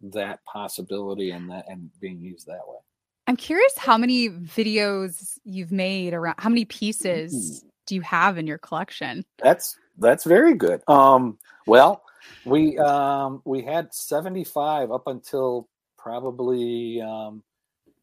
[0.00, 2.78] that possibility and that and being used that way.
[3.26, 8.46] I'm curious how many videos you've made around how many pieces do you have in
[8.46, 9.24] your collection?
[9.42, 10.82] That's that's very good.
[10.86, 12.02] Um, well,
[12.44, 17.42] we um, we had 75 up until probably um,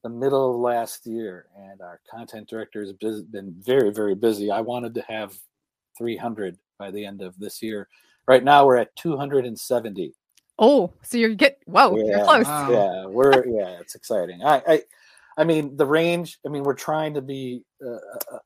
[0.03, 4.51] the middle of last year, and our content director has been very very busy.
[4.51, 5.37] I wanted to have
[5.97, 7.87] 300 by the end of this year.
[8.27, 10.13] Right now, we're at 270.
[10.57, 12.23] Oh, so you're get whoa, you're Yeah.
[12.23, 12.45] close.
[12.47, 12.71] Wow.
[12.71, 14.43] Yeah, we're yeah, it's exciting.
[14.43, 14.81] I, I
[15.37, 16.39] I mean the range.
[16.45, 17.99] I mean we're trying to be uh,
[18.31, 18.39] uh,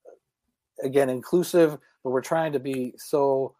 [0.83, 3.55] again inclusive, but we're trying to be so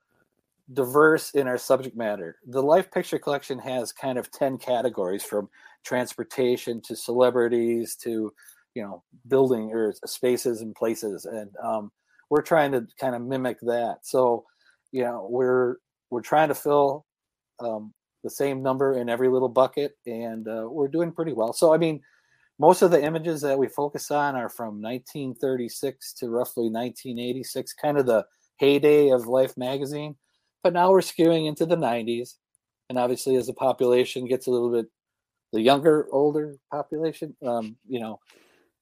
[0.74, 2.38] diverse in our subject matter.
[2.48, 5.50] The Life Picture Collection has kind of ten categories from
[5.84, 8.32] transportation to celebrities to
[8.76, 11.92] you know building or spaces and places, and um,
[12.30, 14.00] we're trying to kind of mimic that.
[14.04, 14.46] So
[14.92, 15.78] you know we're
[16.10, 17.06] we're trying to fill
[17.60, 21.54] um, the same number in every little bucket, and uh, we're doing pretty well.
[21.54, 22.02] So, I mean,
[22.60, 27.98] most of the images that we focus on are from 1936 to roughly 1986, kind
[27.98, 28.26] of the
[28.58, 30.16] heyday of Life magazine.
[30.62, 32.36] But now we're skewing into the 90s,
[32.90, 34.88] and obviously, as the population gets a little bit,
[35.54, 38.20] the younger, older population, um, you know,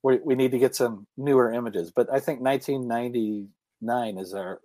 [0.02, 1.92] we, we need to get some newer images.
[1.96, 4.60] But I think 1999 is our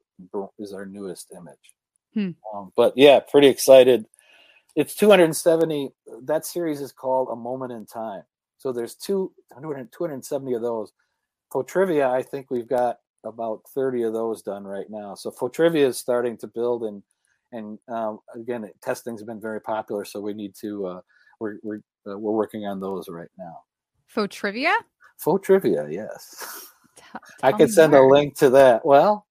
[0.58, 1.74] is our newest image.
[2.14, 2.30] Hmm.
[2.54, 4.06] Um, but yeah, pretty excited
[4.74, 5.90] it's 270
[6.22, 8.22] that series is called a moment in time
[8.62, 10.92] so there's two 270 of those.
[11.52, 15.14] Fotrivia, i think we've got about 30 of those done right now.
[15.14, 17.02] So Fotrivia is starting to build and
[17.50, 21.00] and um, again testing's been very popular so we need to uh,
[21.40, 23.62] we're we're, uh, we're working on those right now.
[24.06, 24.74] Faux trivia?
[25.20, 26.68] Fotrivia, yes.
[26.96, 27.02] T-
[27.42, 28.86] i could send a link to that.
[28.86, 29.26] Well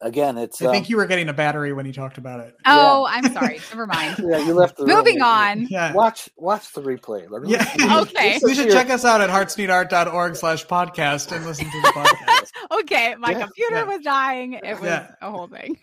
[0.00, 2.54] again it's I um, think you were getting a battery when you talked about it.
[2.66, 3.60] Oh, I'm sorry.
[3.70, 4.16] Never mind.
[4.28, 4.96] yeah you left the room.
[4.96, 5.66] Moving You- on.
[5.68, 5.92] Yeah.
[5.92, 8.00] watch watch the replay Let me- Yeah.
[8.02, 8.38] Okay.
[8.42, 12.52] You should check us out at heartsneedart.org slash podcast and listen to the podcast.
[12.80, 13.84] Okay, my Yeah, computer yeah.
[13.84, 14.52] was dying.
[14.54, 15.10] It was Yeah.
[15.22, 15.78] a whole thing.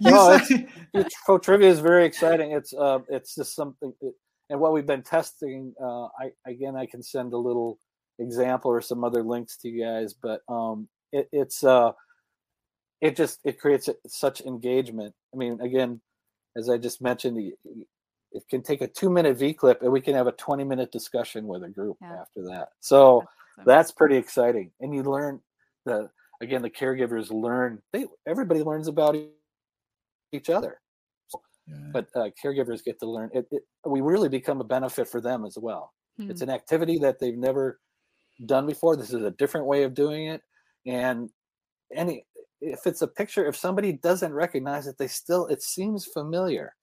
[0.00, 2.52] You No, said- it's Fotrivia is very exciting.
[2.52, 4.14] It's uh, it's just something, it,
[4.50, 5.74] and what we've been testing.
[5.80, 7.78] Uh, I again, I can send a little
[8.18, 11.92] example or some other links to you guys, but um, it, it's uh,
[13.00, 15.14] it just it creates such engagement.
[15.32, 16.00] I mean, again,
[16.56, 17.52] as I just mentioned,
[18.32, 20.90] it can take a two minute V clip, and we can have a twenty minute
[20.92, 22.20] discussion with a group Yeah.
[22.20, 22.68] after that.
[22.80, 23.64] So Awesome.
[23.66, 25.40] that's pretty exciting, and you learn
[25.84, 27.82] the again the caregivers learn.
[27.92, 29.16] They everybody learns about
[30.32, 30.80] each other
[31.68, 31.76] Yeah.
[31.92, 35.44] but uh, caregivers get to learn it, it we really become a benefit for them
[35.44, 36.28] as well Hmm.
[36.30, 37.80] it's an activity that they've never
[38.46, 40.42] done before this is a different way of doing it
[40.86, 41.30] and
[41.94, 42.26] any
[42.60, 46.74] if it's a picture if somebody doesn't recognize it they still it seems familiar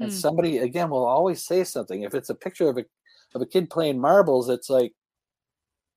[0.00, 0.12] and Hmm.
[0.12, 2.02] somebody again will always say something.
[2.02, 2.84] If it's a picture of a
[3.34, 4.94] of a kid playing marbles, it's like,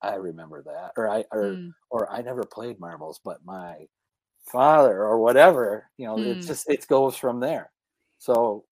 [0.01, 1.73] I remember that, or I or Mm.
[1.89, 3.87] or I never played marbles, but my
[4.51, 6.47] father or whatever, you know, it's Hmm.
[6.47, 7.71] just it goes from there.
[8.19, 8.65] So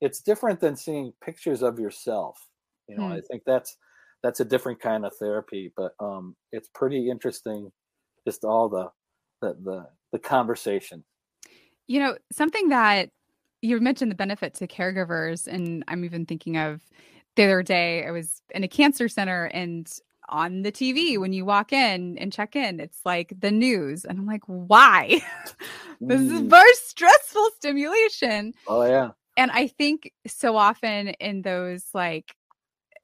[0.00, 2.38] it's different than seeing pictures of yourself.
[2.88, 3.16] You know, Hmm.
[3.16, 3.76] I think that's
[4.22, 7.72] that's a different kind of therapy, but um it's pretty interesting
[8.26, 8.90] just all the
[9.42, 11.04] the the, the conversation.
[11.86, 13.10] You know, something that
[13.60, 16.80] you mentioned the benefit to caregivers, and I'm even thinking of
[17.36, 19.90] the other day, I was in a cancer center and
[20.28, 24.04] on the TV when you walk in and check in, it's like the news.
[24.04, 25.20] And I'm like, why?
[26.00, 26.50] this is Mm.
[26.50, 28.54] very stressful stimulation.
[28.66, 29.10] Oh yeah.
[29.36, 32.34] And I think so often in those like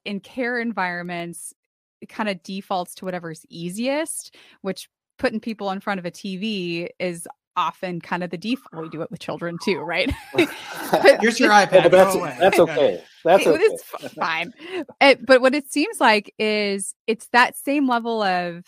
[0.04, 1.52] in care environments,
[2.00, 4.88] it kind of defaults to whatever's easiest, which
[5.18, 7.26] putting people in front of a TV is
[7.56, 8.82] often kind of the default.
[8.82, 10.10] We do it with children too, right?
[11.20, 11.84] Here's your iPad.
[11.84, 13.02] but that's that's okay.
[13.24, 13.60] That's okay.
[13.62, 14.52] it's fine.
[15.00, 18.64] It- but what it seems like is it's that same level of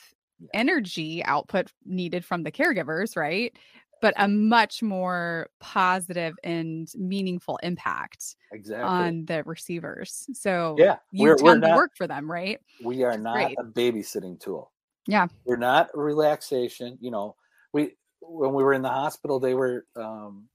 [0.54, 3.54] energy output needed from the caregivers, right?
[4.02, 8.84] But a much more positive and meaningful impact Exactly.
[8.88, 10.26] on the receivers.
[10.32, 12.58] So yeah, you've we're, we're done the work for them, right?
[12.82, 13.56] we are not great.
[13.58, 14.72] a babysitting tool.
[15.06, 15.28] Yeah.
[15.44, 16.98] we're not relaxation.
[17.00, 17.36] You know,
[17.72, 20.48] we when we were in the hospital, they were um,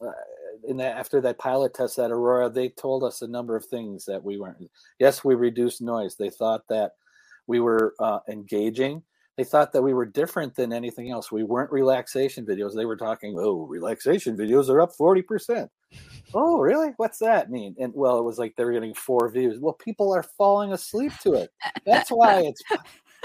[0.00, 0.12] uh,
[0.66, 4.04] in that after that pilot test at Aurora, they told us a number of things
[4.06, 4.70] that we weren't.
[4.98, 6.16] Yes, we reduced noise.
[6.16, 6.92] They thought that
[7.46, 9.02] we were uh, engaging.
[9.36, 11.30] They thought that we were different than anything else.
[11.30, 12.74] We weren't relaxation videos.
[12.74, 15.68] They were talking, oh, relaxation videos are up 40%.
[16.34, 16.90] oh, really?
[16.96, 17.76] What's that mean?
[17.78, 19.60] And well, it was like they were getting four views.
[19.60, 21.50] Well, people are falling asleep to it.
[21.86, 22.62] That's why it's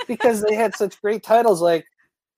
[0.07, 1.85] because they had such great titles like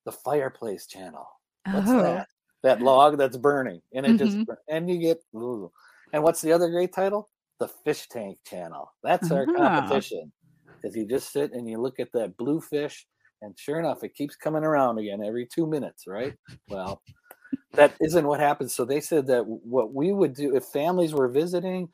[0.06, 1.28] the fireplace channel.
[1.71, 2.28] What's oh, that?
[2.63, 4.45] That log that's burning, and it just Mhm.
[4.45, 5.71] bur- and you get ooh.
[6.13, 7.30] and what's the other great title?
[7.60, 8.91] The fish tank channel.
[9.04, 9.88] That's our Ah.
[9.88, 10.32] competition.
[10.82, 13.08] Because you just sit and you look at that blue fish,
[13.41, 16.34] and sure enough, it keeps coming around again every two minutes, right?
[16.69, 17.01] Well,
[17.73, 18.73] that isn't what happens.
[18.73, 21.89] So they said that what we would do if families were visiting,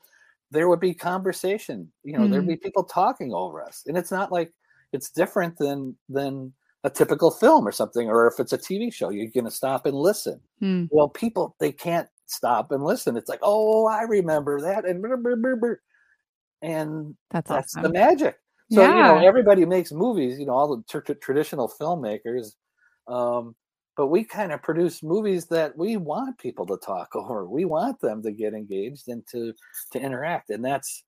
[0.50, 1.92] there would be conversation.
[2.04, 2.48] You know, there'd Mm.
[2.48, 4.52] be people talking over us, and it's not like
[4.92, 6.52] it's different than than
[6.84, 9.86] a typical film or something, or if it's a TV show, you're going to stop
[9.86, 10.40] and listen.
[10.58, 10.86] Hmm.
[10.90, 13.16] Well, people they can't stop and listen.
[13.16, 15.80] It's like, oh, I remember that, and brr, brr, brr.
[16.60, 17.82] and that's, that's awesome.
[17.82, 18.36] the magic.
[18.70, 20.38] So you know, everybody makes movies.
[20.38, 22.54] You know, all the tr- tr- traditional filmmakers,
[23.06, 23.54] um,
[23.98, 27.46] but we kind of produce movies that we want people to talk over.
[27.46, 29.52] We want them to get engaged and to
[29.92, 31.04] to interact, and that's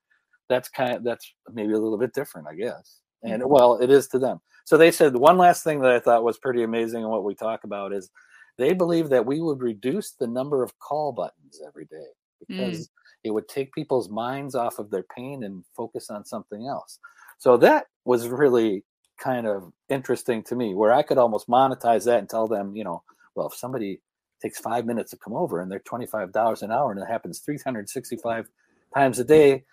[0.48, 3.00] that's kind of that's maybe a little bit different, I guess.
[3.24, 4.40] And well, it is to them.
[4.64, 7.34] So they said one last thing that I thought was pretty amazing, and what we
[7.34, 8.10] talk about is
[8.56, 12.06] they believe that we would reduce the number of call buttons every day
[12.46, 12.90] because mm.
[13.24, 16.98] it would take people's minds off of their pain and focus on something else.
[17.38, 18.84] So that was really
[19.18, 22.84] kind of interesting to me, where I could almost monetize that and tell them, you
[22.84, 23.02] know,
[23.34, 24.00] well, if somebody
[24.42, 27.38] takes five minutes to come over and they're twenty-five dollars an hour, and it happens
[27.38, 28.48] three hundred sixty-five
[28.94, 29.64] times a day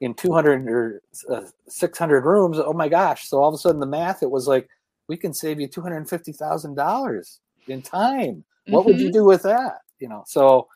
[0.00, 3.28] in two hundred or uh, six hundred rooms, oh my gosh!
[3.28, 4.68] So all of a sudden, the math it was like
[5.08, 8.44] we can save you two hundred fifty thousand dollars in time.
[8.66, 9.12] What would you Mhm.
[9.14, 9.78] do with that?
[9.98, 10.68] You know, so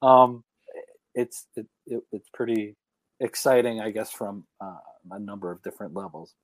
[0.00, 0.44] um,
[1.14, 2.76] it's it, it, it's pretty
[3.20, 4.78] exciting, I guess, from uh,
[5.10, 6.34] a number of different levels.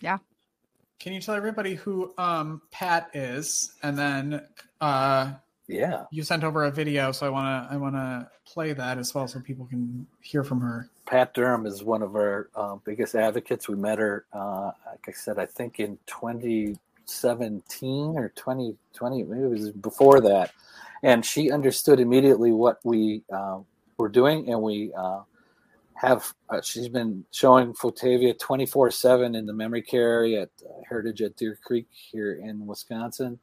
[0.00, 0.18] Yeah.
[1.00, 4.46] Can you tell everybody who um, Pat is, and then
[4.80, 5.32] uh,
[5.68, 8.96] Yeah, you sent over a video, so I want to I want to play that
[8.96, 10.88] as well, so people can hear from her.
[11.04, 13.68] Pat Durham is one of our uh, biggest advocates.
[13.68, 19.50] We met her, uh, like I said, I think in 2017 or 2020, maybe it
[19.50, 20.52] was before that.
[21.02, 23.58] And she understood immediately what we uh,
[23.98, 25.20] were doing, and we uh,
[25.92, 26.32] have.
[26.48, 31.20] Uh, she's been showing Fotavia 24 7 in the memory care area at uh, Heritage
[31.20, 33.38] at Deer Creek here in Wisconsin.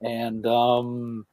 [0.00, 1.26] And um,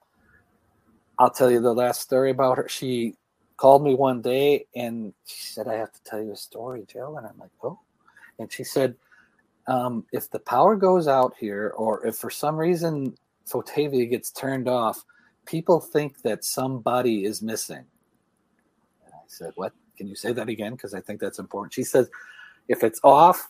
[1.20, 2.68] I'll tell you the last story about her.
[2.70, 3.15] She
[3.57, 7.18] called me one day and she said, I have to tell you a story, Joe.
[7.18, 7.80] And I'm like, oh.
[8.39, 8.95] And she said,
[9.68, 13.15] um, if the power goes out here, or if for some reason
[13.51, 15.03] Fotavia gets turned off,
[15.45, 17.84] people think that somebody is missing.
[19.05, 19.74] And I said, what?
[19.97, 20.74] Can you say that again?
[20.74, 21.74] Because I think that's important.
[21.74, 22.09] She says,
[22.68, 23.49] if it's off,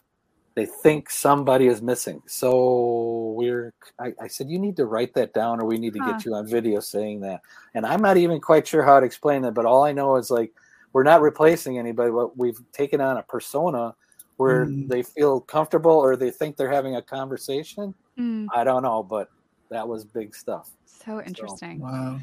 [0.58, 2.20] they think somebody is missing.
[2.26, 6.00] So we're, I, I said, you need to write that down or we need to
[6.00, 6.14] Huh.
[6.14, 7.42] get you on video saying that.
[7.76, 10.32] And I'm not even quite sure how to explain that, but all I know is
[10.32, 10.52] like,
[10.94, 13.94] we're not replacing anybody, but we've taken on a persona
[14.38, 14.88] where Mm.
[14.90, 17.94] they feel comfortable or they think they're having a conversation.
[18.20, 19.30] Mm, I don't know, but
[19.70, 20.72] that was big stuff.
[20.88, 21.82] so interesting.
[21.82, 22.20] Wow.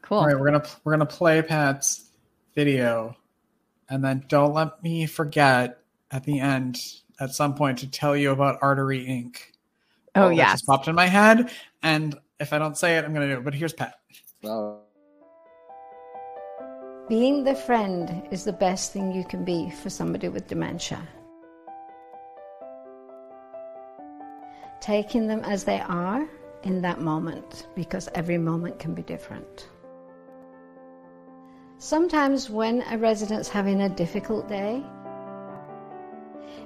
[0.00, 0.18] Cool.
[0.20, 2.10] All right, we're gonna we're gonna play Pat's
[2.54, 3.14] video.
[3.90, 6.78] And then don't let me forget at the end
[7.20, 9.38] at some point to tell you about Artery Inc.
[10.14, 10.52] Oh, oh That yes.
[10.52, 11.50] just popped in my head.
[11.82, 13.44] And if I don't say it, I'm going to do it.
[13.44, 13.94] But here's Pat.
[14.44, 14.80] Oh,
[17.08, 21.00] Being the friend is the best thing you can be for somebody with dementia.
[24.80, 26.28] Taking them as they are
[26.62, 29.68] in that moment, because every moment can be different.
[31.78, 34.82] Sometimes, when a resident's having a difficult day,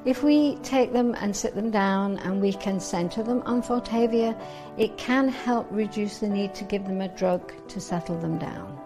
[0.05, 4.39] if we take them and sit them down and we can center them on Fotavia,
[4.77, 8.79] it can help reduce the need to give them a drug to settle them down.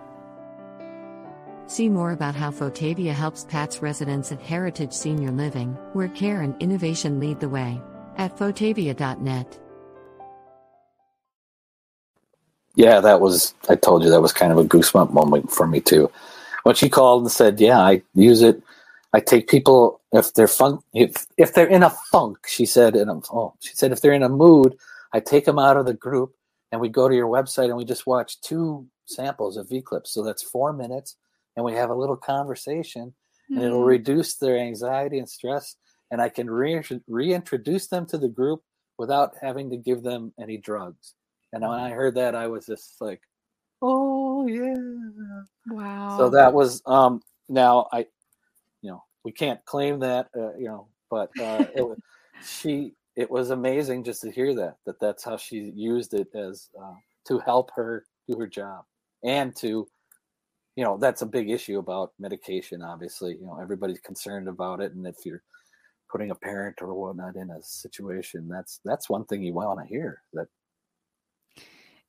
[1.69, 6.55] See more about how Fotavia helps Pat's residents at Heritage Senior Living, where care and
[6.61, 7.81] innovation lead the way,
[8.17, 9.59] at fotavia.net.
[12.77, 13.55] yeah, that was.
[13.69, 16.11] I told you that was kind of a goosebump moment for me too.
[16.63, 18.63] When she called and said, "Yeah, I use it.
[19.15, 23.09] I take people if they're funk if if they're in a funk." She said, "In
[23.11, 24.77] a oh, she said if they're in a mood,
[25.15, 26.35] I take them out of the group
[26.73, 30.13] and we go to your website and we just watch two samples of V clips.
[30.13, 31.17] So that's four minutes,
[31.57, 33.15] and we have a little conversation,
[33.57, 33.85] and it'll Mhm.
[33.85, 35.77] reduce their anxiety and stress,
[36.11, 38.63] and I can re- reintroduce them to the group
[38.99, 41.15] without having to give them any drugs."
[41.53, 43.23] And when I heard that, I was just like,
[43.83, 46.09] "Oh yeah!" Wow.
[46.09, 47.23] So that was um.
[47.49, 48.07] Now I,
[49.27, 51.99] we can't claim that, uh, you know, but uh, it was
[52.47, 52.95] she.
[53.17, 56.95] It was amazing just to hear that that that's how she used it as uh,
[57.27, 58.85] to help her do her job
[59.25, 59.89] and to,
[60.77, 62.83] you know, that's a big issue about medication.
[62.83, 65.43] Obviously, you know, everybody's concerned about it, and if you're
[66.13, 69.87] putting a parent or whatnot in a situation, that's that's one thing you want to
[69.87, 70.21] hear.
[70.35, 70.47] That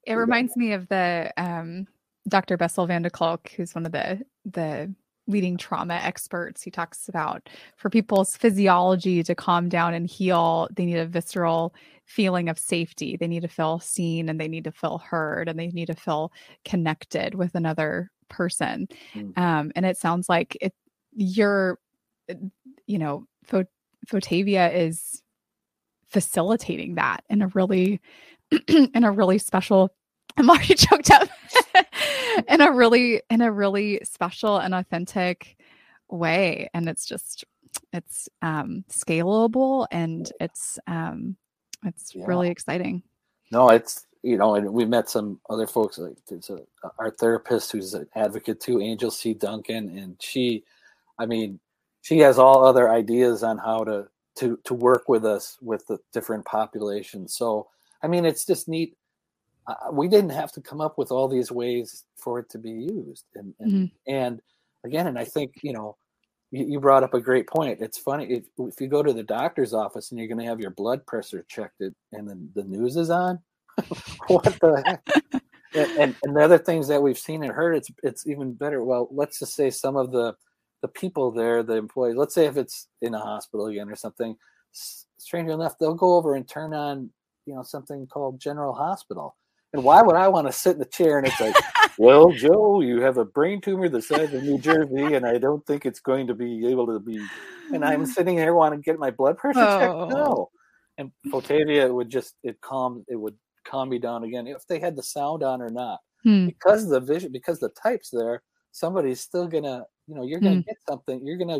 [0.06, 1.88] It reminds me of the um,
[2.28, 2.58] Dr.
[2.58, 4.94] Bessel van der Kolk, who's one of the the
[5.28, 6.64] leading trauma experts.
[6.64, 11.74] He talks about for people's physiology to calm down and heal, they need a visceral
[12.06, 13.18] feeling of safety.
[13.18, 15.96] They need to feel seen and they need to feel heard and they need to
[15.96, 16.32] feel
[16.64, 18.88] connected with another person.
[19.14, 19.38] Mm.
[19.38, 20.74] Um, and it sounds like it
[21.14, 21.80] you're
[22.86, 23.66] you know, Fo-
[24.08, 25.22] Fotavia is
[26.10, 28.00] facilitating that in a really
[28.68, 29.94] in a really special
[30.38, 31.28] I'm already choked up
[32.50, 35.58] in a really in a really special and authentic
[36.10, 37.46] way and it's just
[37.94, 41.36] it's um scalable and it's um
[41.86, 42.26] it's Yeah.
[42.28, 43.04] really exciting
[43.52, 46.60] No, it's you know, and we met some other folks like there's a
[47.00, 49.34] our therapist who's an advocate too, Angel C.
[49.34, 50.64] Duncan, and she,
[51.20, 51.60] I mean,
[52.02, 54.08] she has all other ideas on how to
[54.38, 57.36] to to work with us with the different populations.
[57.36, 57.70] So
[58.04, 58.97] I mean, it's just neat.
[59.68, 62.72] Uh, we didn't have to come up with all these ways for it to be
[62.72, 63.92] used, and and, Mhm.
[64.08, 64.42] and
[64.86, 65.98] again, and I think you know.
[66.52, 67.82] You you brought up a great point.
[67.82, 70.62] It's funny if, if you go to the doctor's office and you're going to have
[70.62, 73.40] your blood pressure checked, it, and then the news is on.
[74.28, 75.04] what the heck?
[75.76, 78.84] and, and and the other things that we've seen and heard, it's it's even better.
[78.84, 80.36] Well, let's just say some of the
[80.82, 82.16] the people there, the employees.
[82.16, 84.38] Let's say if it's in a hospital again or something.
[84.74, 87.10] s- Stranger enough, they'll go over and turn on
[87.46, 89.36] you know something called General Hospital.
[89.74, 91.54] And why would I want to sit in the chair and it's like,
[91.98, 95.66] well, Joe, you have a brain tumor the size of New Jersey, and I don't
[95.66, 97.18] think it's going to be able to be.
[97.74, 99.80] And I'm sitting there wanting to get my blood pressure Oh.
[99.80, 100.12] checked.
[100.14, 100.50] No.
[100.98, 104.96] And Fotavia would just it calm it would calm me down again if they had
[104.96, 106.46] the sound on or not Hmm.
[106.48, 108.42] because of the vision because the types there
[108.72, 110.62] somebody's still gonna you know you're gonna Hmm.
[110.62, 111.60] get something you're gonna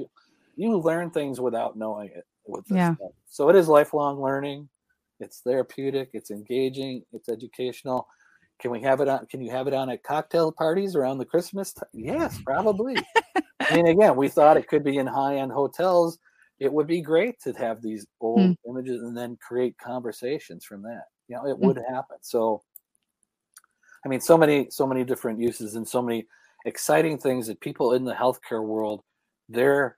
[0.56, 2.96] you learn things without knowing it with this Yeah.
[2.96, 3.12] stuff.
[3.28, 4.70] so it is lifelong learning
[5.20, 8.08] it's therapeutic it's engaging it's educational
[8.60, 11.26] can we have it on can you have it on at cocktail parties around the
[11.26, 11.90] christmas time?
[11.94, 12.96] yes probably
[13.70, 16.18] i mean again we thought it could be in high-end hotels
[16.60, 18.70] it would be great to have these old Hmm.
[18.70, 21.66] images and then create conversations from that you know it Hmm.
[21.66, 22.62] would happen so
[24.06, 26.26] i mean so many so many different uses and so many
[26.66, 29.02] exciting things that people in the healthcare world
[29.50, 29.98] they're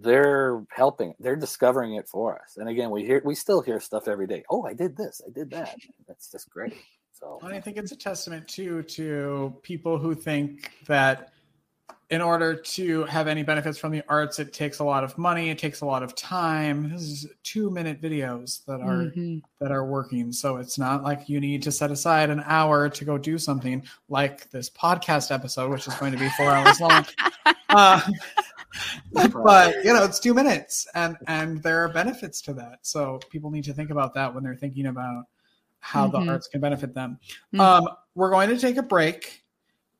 [0.00, 4.08] they're helping they're discovering it for us and again we hear we still hear stuff
[4.08, 5.74] every day oh i did this i did that
[6.08, 6.74] that's just great
[7.12, 11.32] so And I think it's a testament too to people who think that
[12.10, 15.48] in order to have any benefits from the arts, it takes a lot of money,
[15.48, 16.90] it takes a lot of time.
[16.92, 19.40] This is two minute videos that are Mhm.
[19.60, 20.30] that are working.
[20.30, 23.82] So it's not like you need to set aside an hour to go do something
[24.10, 27.06] like this podcast episode, which is going to be four hours long.
[27.68, 28.00] Uh,
[29.12, 32.80] but you know, it's two minutes, and and there are benefits to that.
[32.82, 35.26] So people need to think about that when they're thinking about
[35.80, 36.12] how Mhm.
[36.12, 37.18] the arts can benefit them.
[37.54, 37.60] Mhm.
[37.60, 39.44] Um, we're going to take a break,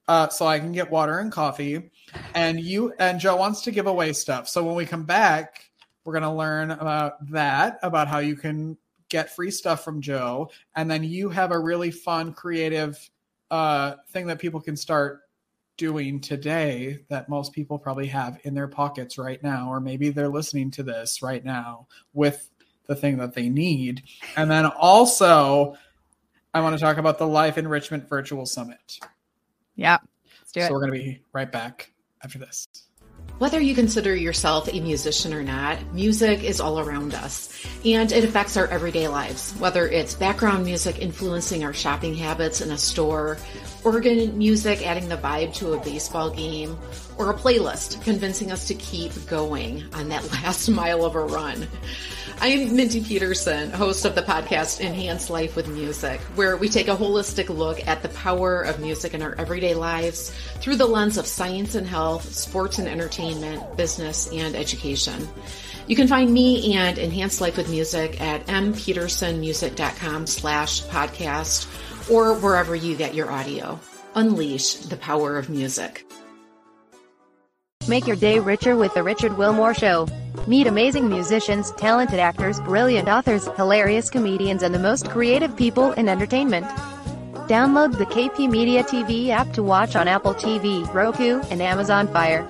[0.09, 1.91] uh, so I can get water and coffee.
[2.35, 4.49] and you and Joe wants to give away stuff.
[4.49, 5.64] So when we come back,
[6.05, 8.77] we're gonna learn about that, about how you can
[9.09, 12.99] get free stuff from Joe, and then you have a really fun, creative
[13.51, 15.23] uh, thing that people can start
[15.77, 20.29] doing today that most people probably have in their pockets right now, or maybe they're
[20.29, 22.51] listening to this right now with
[22.87, 24.03] the thing that they need.
[24.37, 25.77] And then also,
[26.55, 28.99] I want to talk about the Life Enrichment Virtual Summit.
[29.74, 29.99] Yeah,
[30.41, 30.66] let's do it.
[30.68, 32.66] So we're going to be right back after this.
[33.39, 37.53] Whether you consider yourself a musician or not, music is all around us
[37.84, 39.53] and it affects our everyday lives.
[39.59, 43.37] Whether it's background music influencing our shopping habits in a store,
[43.84, 46.78] organ music adding the vibe to a baseball game,
[47.18, 51.68] or a playlist convincing us to keep going on that last mile of a run.
[52.39, 56.97] I'm Mindy Peterson, host of the podcast Enhance Life with Music, where we take a
[56.97, 61.26] holistic look at the power of music in our everyday lives through the lens of
[61.26, 63.26] science and health, sports and entertainment,
[63.77, 65.29] business, and education.
[65.87, 72.74] You can find me and Enhance Life with Music at mpetersonmusic.com slash podcast or wherever
[72.74, 73.79] you get your audio.
[74.14, 76.05] Unleash the power of music.
[77.89, 80.09] Make your day richer with The Richard Wilmore Show.
[80.49, 86.09] Meet amazing musicians, talented actors, brilliant authors, hilarious comedians, and the most creative people in
[86.09, 86.66] entertainment.
[87.47, 92.49] Download the KP Media TV app to watch on Apple TV, Roku, and Amazon Fire.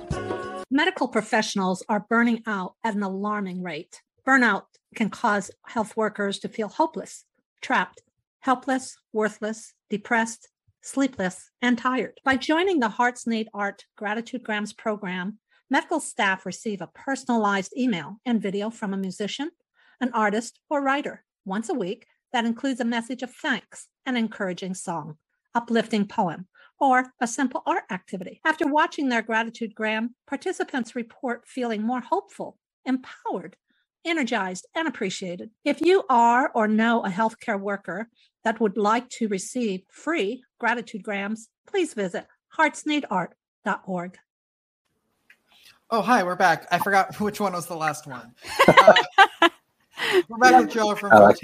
[0.69, 4.01] Medical professionals are burning out at an alarming rate.
[4.27, 4.63] Burnout
[4.95, 7.23] can cause health workers to feel hopeless,
[7.61, 8.01] trapped,
[8.41, 10.49] helpless, worthless, depressed,
[10.81, 12.19] sleepless, and tired.
[12.25, 15.39] By joining the Hearts Need Art Gratitude Grams program,
[15.69, 19.51] medical staff receive a personalized email and video from a musician,
[20.01, 24.73] an artist, or writer once a week that includes a message of thanks, an encouraging
[24.73, 25.17] song,
[25.55, 26.45] uplifting poem,
[26.79, 28.41] or a simple art activity.
[28.45, 33.55] After watching their gratitude gram, participants report feeling more hopeful, empowered,
[34.05, 35.49] energized, and appreciated.
[35.65, 38.09] If you are or know a healthcare worker
[38.43, 44.17] that would like to receive free gratitude grams, please visit heartsneedart.org.
[45.89, 46.67] Oh, hi, we're back.
[46.71, 48.33] I forgot which one was the last one.
[49.39, 49.49] Uh,
[50.29, 51.39] we're back with Joe from I like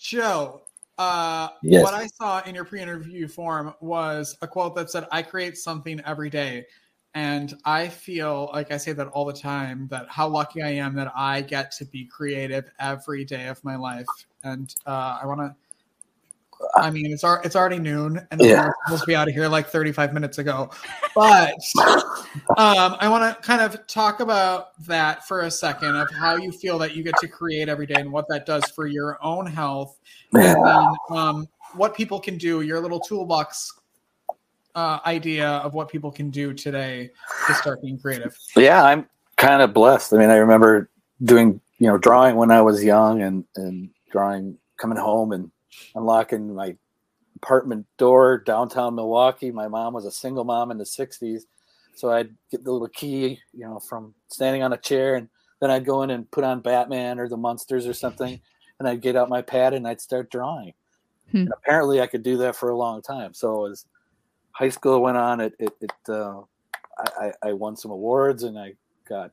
[0.00, 0.62] Joe,
[0.98, 1.82] uh, Yes.
[1.82, 6.00] what I saw in your pre-interview form was a quote that said, "I create something
[6.04, 6.66] every day,"
[7.14, 9.88] and I feel like I say that all the time.
[9.88, 13.76] That how lucky I am that I get to be creative every day of my
[13.76, 14.06] life,
[14.42, 15.56] and uh, I want to.
[16.74, 18.66] I mean, it's al- it's already noon, and Yeah.
[18.66, 20.70] we're supposed to be out of here like 35 minutes ago.
[21.14, 21.54] But
[22.56, 26.52] um, I want to kind of talk about that for a second of how you
[26.52, 29.46] feel that you get to create every day and what that does for your own
[29.46, 29.98] health,
[30.32, 32.60] and then um, what people can do.
[32.62, 33.72] Your little toolbox
[34.74, 37.10] uh, idea of what people can do today
[37.46, 38.36] to start being creative.
[38.56, 40.12] yeah, I'm kind of blessed.
[40.12, 40.90] I mean, I remember
[41.22, 45.50] doing, you know, drawing when I was young and, and drawing, coming home and
[45.94, 46.76] unlocking my
[47.36, 49.50] apartment door downtown Milwaukee.
[49.50, 51.42] My mom was a single mom in the 60s.
[51.94, 55.28] So I'd get the little key, you know, from standing on a chair and
[55.60, 58.40] then I'd go in and put on Batman or the Munsters or something.
[58.78, 60.74] And I'd get out my pad and I'd start drawing.
[61.30, 61.38] Hmm.
[61.38, 63.34] And apparently I could do that for a long time.
[63.34, 63.84] So as
[64.52, 66.42] high school went on, it, it, it uh,
[66.98, 68.74] I, I I won some awards and I
[69.08, 69.32] got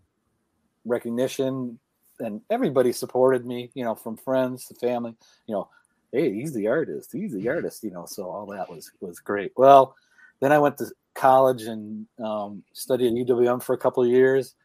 [0.86, 1.80] recognition
[2.20, 5.16] and everybody supported me, you know, from friends to family,
[5.48, 5.70] you know,
[6.16, 9.52] hey, he's the artist, he's the artist, you know, so all that was was great.
[9.56, 9.96] Well,
[10.40, 14.56] then I went to college and um, studied at UWM for a couple of years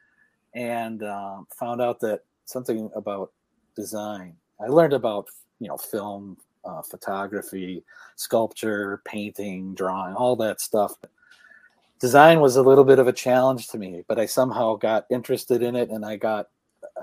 [0.54, 3.32] and um, found out that something about
[3.76, 4.34] design.
[4.60, 5.28] I learned about,
[5.60, 7.84] you know, film, uh, photography,
[8.16, 10.96] sculpture, painting, drawing, all that stuff
[12.00, 15.62] design was a little bit of a challenge to me, but I somehow got interested
[15.62, 16.48] in it, and I got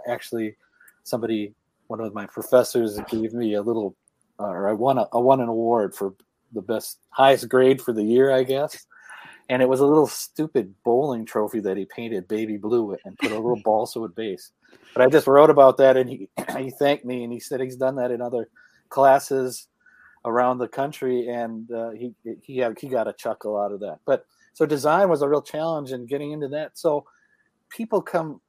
[0.10, 0.56] actually
[1.04, 1.54] somebody,
[1.86, 4.07] one of my professors, gave me a little, uh,
[4.40, 6.14] or I won a, I won an award for
[6.54, 8.86] the best highest grade for the year, I guess.
[9.50, 13.32] And it was a little stupid bowling trophy that he painted baby blue and put
[13.32, 14.52] a little balsa wood base.
[14.94, 17.78] But I just wrote about that, and he he thanked me, and he said he's
[17.78, 18.50] done that in other
[18.90, 19.68] classes
[20.26, 24.00] around the country, and uh, he he had, he got a chuckle out of that.
[24.06, 26.78] But so design was a real challenge in getting into that.
[26.78, 27.06] So
[27.70, 28.42] people come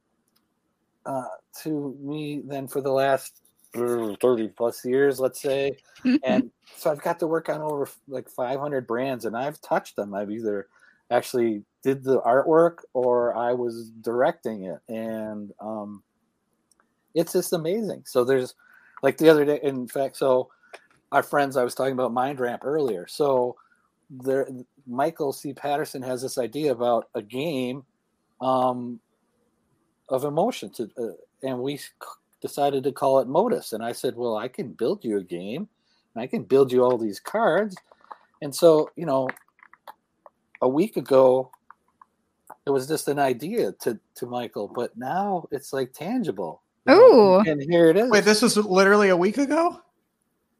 [1.05, 1.27] uh,
[1.61, 3.41] to me then for the last
[3.73, 5.77] 30 plus years, let's say.
[6.23, 10.13] and so I've got to work on over like 500 brands and I've touched them.
[10.13, 10.67] I've either
[11.11, 14.79] actually did the artwork or I was directing it.
[14.87, 16.03] And um,
[17.13, 18.03] it's just amazing.
[18.05, 18.55] So there's
[19.01, 20.49] like the other day, in fact, so
[21.11, 23.07] our friends, I was talking about Mind Ramp earlier.
[23.07, 23.55] So
[24.09, 24.47] there
[24.87, 25.53] Michael C.
[25.53, 27.83] Patterson has this idea about a game
[28.41, 28.99] um,
[30.09, 31.79] of emotion to, uh, and we
[32.41, 33.73] decided to call it Modus.
[33.73, 35.67] And I said, well, I can build you a game,
[36.15, 37.75] and I can build you all these cards.
[38.41, 39.27] And so, you know,
[40.61, 41.51] a week ago,
[42.65, 46.61] it was just an idea to to Michael, but now it's like tangible.
[46.87, 48.09] Oh, and here it is.
[48.09, 49.81] Wait, this was literally a week ago.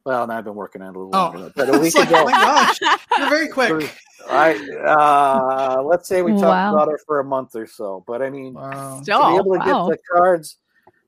[0.04, 1.30] Well, and I've been working on it a little Oh.
[1.30, 2.20] longer, but a week like, ago.
[2.20, 2.78] oh my gosh,
[3.18, 3.94] you're very quick.
[4.28, 4.54] I
[4.86, 6.74] uh, let's say we talked Wow.
[6.74, 9.00] about it for a month or so, but I mean, Wow.
[9.00, 9.88] to be able to wow.
[9.88, 10.56] get the cards,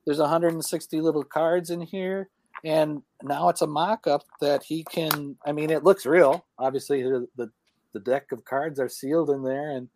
[0.04, 2.28] there's 160 little cards in here,
[2.64, 5.36] and now it's a mock-up that he can.
[5.44, 6.44] I mean, it looks real.
[6.58, 7.50] Obviously, the the,
[7.92, 9.88] the deck of cards are sealed in there, and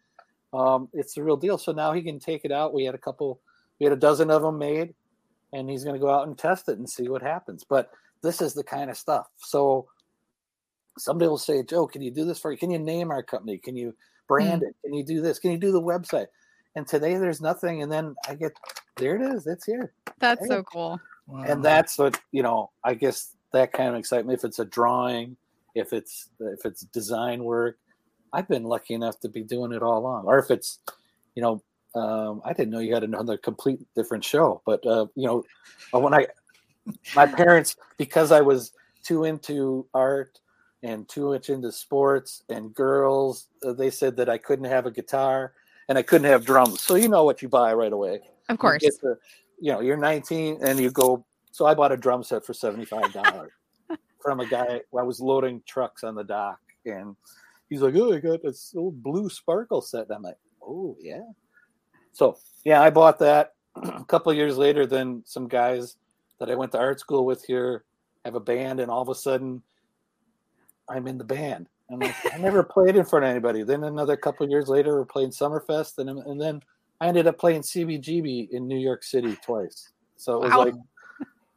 [0.52, 1.58] um, it's the real deal.
[1.58, 2.74] So now he can take it out.
[2.74, 3.40] We had a couple,
[3.78, 4.94] we had a dozen of them made,
[5.52, 7.64] and he's going to go out and test it and see what happens.
[7.68, 7.90] But
[8.22, 9.28] this is the kind of stuff.
[9.38, 9.86] So
[10.98, 12.58] somebody will say, Joe, can you do this for you?
[12.58, 13.58] Can you name our company?
[13.58, 13.94] Can you
[14.28, 14.74] brand it?
[14.84, 15.38] Can you do this?
[15.38, 16.26] Can you do the website?
[16.76, 17.82] And today there's nothing.
[17.82, 18.52] And then I get,
[18.96, 19.46] there it is.
[19.46, 19.92] It's here.
[20.20, 21.00] That's so cool.
[21.26, 21.42] Wow.
[21.42, 25.36] And that's what, you know, I guess that kind of excitement, if it's a drawing,
[25.74, 27.78] if it's, if it's design work,
[28.32, 30.26] I've been lucky enough to be doing it all along.
[30.26, 30.78] Or if it's,
[31.34, 31.62] you know,
[31.94, 35.44] um, I didn't know you had another complete different show, but, uh, you know,
[35.92, 36.26] when I,
[37.14, 38.72] my parents, because I was
[39.02, 40.38] too into art
[40.82, 44.90] and too much into sports and girls, uh, they said that I couldn't have a
[44.90, 45.54] guitar
[45.88, 46.80] and I couldn't have drums.
[46.80, 48.16] So you know what you buy right away.
[48.48, 48.82] Of You course.
[48.82, 49.18] get the-
[49.58, 51.24] you know, you're 19 and you go.
[51.50, 53.48] So I bought a drum set for $75
[54.22, 54.80] from a guy.
[54.96, 57.16] I was loading trucks on the dock and
[57.70, 60.06] he's like, Oh, I got this old blue sparkle set.
[60.08, 61.22] And I'm like, Oh, yeah.
[62.12, 64.86] So yeah, I bought that a couple of years later.
[64.86, 65.96] Then some guys
[66.38, 67.84] that I went to art school with here
[68.24, 69.62] have a band, and all of a sudden,
[70.88, 71.68] I'm in the band.
[71.90, 73.62] I'm like, I never played in front of anybody.
[73.62, 76.60] Then another couple of years later, we're playing Summerfest, and and then
[77.00, 79.90] I ended up playing CBGB in New York City twice.
[80.16, 80.64] So it was Wow.
[80.64, 80.74] like,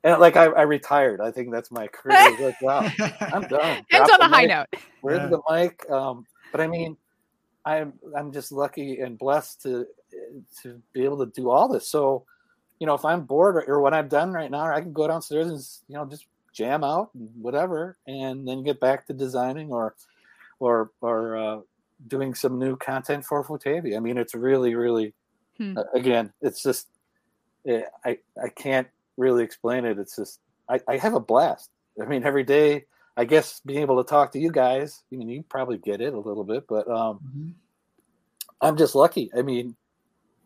[0.03, 1.19] and like I, I retired.
[1.21, 2.17] I think that's my career.
[2.31, 2.81] Was like, wow,
[3.33, 3.77] I'm done.
[3.91, 4.49] Ends Drop on the a high mic.
[4.49, 4.81] note.
[5.01, 5.29] Where's Yeah.
[5.29, 5.89] the mic?
[5.89, 6.95] Um, but I mean,
[7.65, 9.87] I'm I'm just lucky and blessed to
[10.61, 11.89] to be able to do all this.
[11.89, 12.25] So,
[12.79, 15.07] you know, if I'm bored or, or when I'm done right now, I can go
[15.07, 19.69] downstairs and you know just jam out and whatever, and then get back to designing
[19.71, 19.95] or
[20.59, 21.59] or or uh,
[22.07, 23.97] doing some new content for Fotavia.
[23.97, 25.13] I mean, it's really really
[25.57, 25.77] Hmm.
[25.77, 26.87] uh, again, it's just
[27.67, 28.87] eh, I I can't
[29.17, 29.99] really explain it.
[29.99, 30.39] It's just
[30.69, 31.69] I, I have a blast.
[32.01, 32.85] I mean, every day
[33.17, 36.13] I guess being able to talk to you guys, I mean, you probably get it
[36.13, 37.53] a little bit, but um, Mhm.
[38.61, 39.29] I'm just lucky.
[39.35, 39.75] I mean,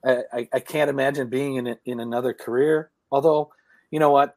[0.05, 2.89] I, I, I can't imagine being in it in another career.
[3.11, 3.51] Although,
[3.91, 4.35] you know what,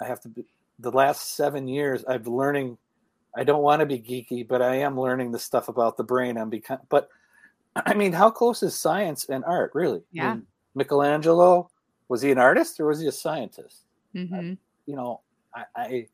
[0.00, 0.28] I have to.
[0.28, 0.44] Be,
[0.78, 2.78] the last seven years, I've learning.
[3.36, 6.36] I don't want to be geeky, but I am learning the stuff about the brain.
[6.38, 7.08] I'm become, but
[7.76, 9.98] I mean, how close is science and art really?
[9.98, 10.34] I Yeah.
[10.34, 11.70] mean, Michelangelo
[12.08, 13.82] was he an artist or was he a scientist?
[14.12, 14.54] hmm
[14.86, 15.20] you know,
[15.54, 16.06] I, I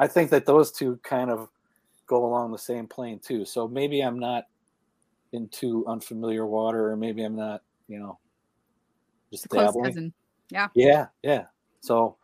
[0.00, 1.48] I think that those two kind of
[2.06, 3.44] go along the same plane too.
[3.44, 4.44] So maybe I'm not
[5.32, 8.18] into unfamiliar water, or maybe I'm not, you know,
[9.32, 9.84] just dabbling.
[9.86, 10.12] cousin.
[10.50, 10.68] Yeah.
[10.74, 11.44] Yeah, yeah.
[11.80, 12.16] So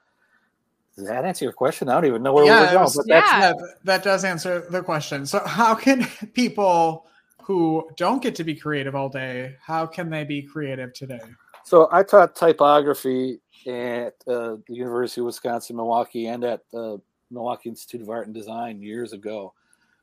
[0.96, 1.88] does that answer your question?
[1.88, 3.40] I don't even know where Yeah, we're it going, was- but that's Yeah.
[3.40, 3.52] Yeah,
[3.84, 5.26] that does answer the question.
[5.26, 7.06] So, how can people
[7.42, 11.20] who don't get to be creative all day, how can they be creative today?
[11.64, 17.68] So I taught typography at uh, the University of Wisconsin Milwaukee and at the Milwaukee
[17.70, 19.52] Institute of Art and Design years ago.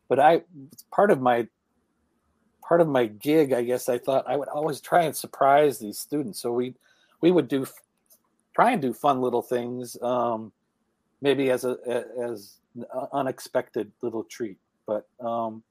[0.07, 0.41] But I
[0.91, 1.47] part of my
[2.67, 5.97] part of my gig, I guess I thought I would always try and surprise these
[5.99, 6.39] students.
[6.41, 6.75] So we
[7.21, 7.65] we would do
[8.55, 10.51] try and do fun little things, um,
[11.21, 11.77] maybe as a
[12.21, 14.57] as an unexpected little treat.
[14.85, 15.63] But um,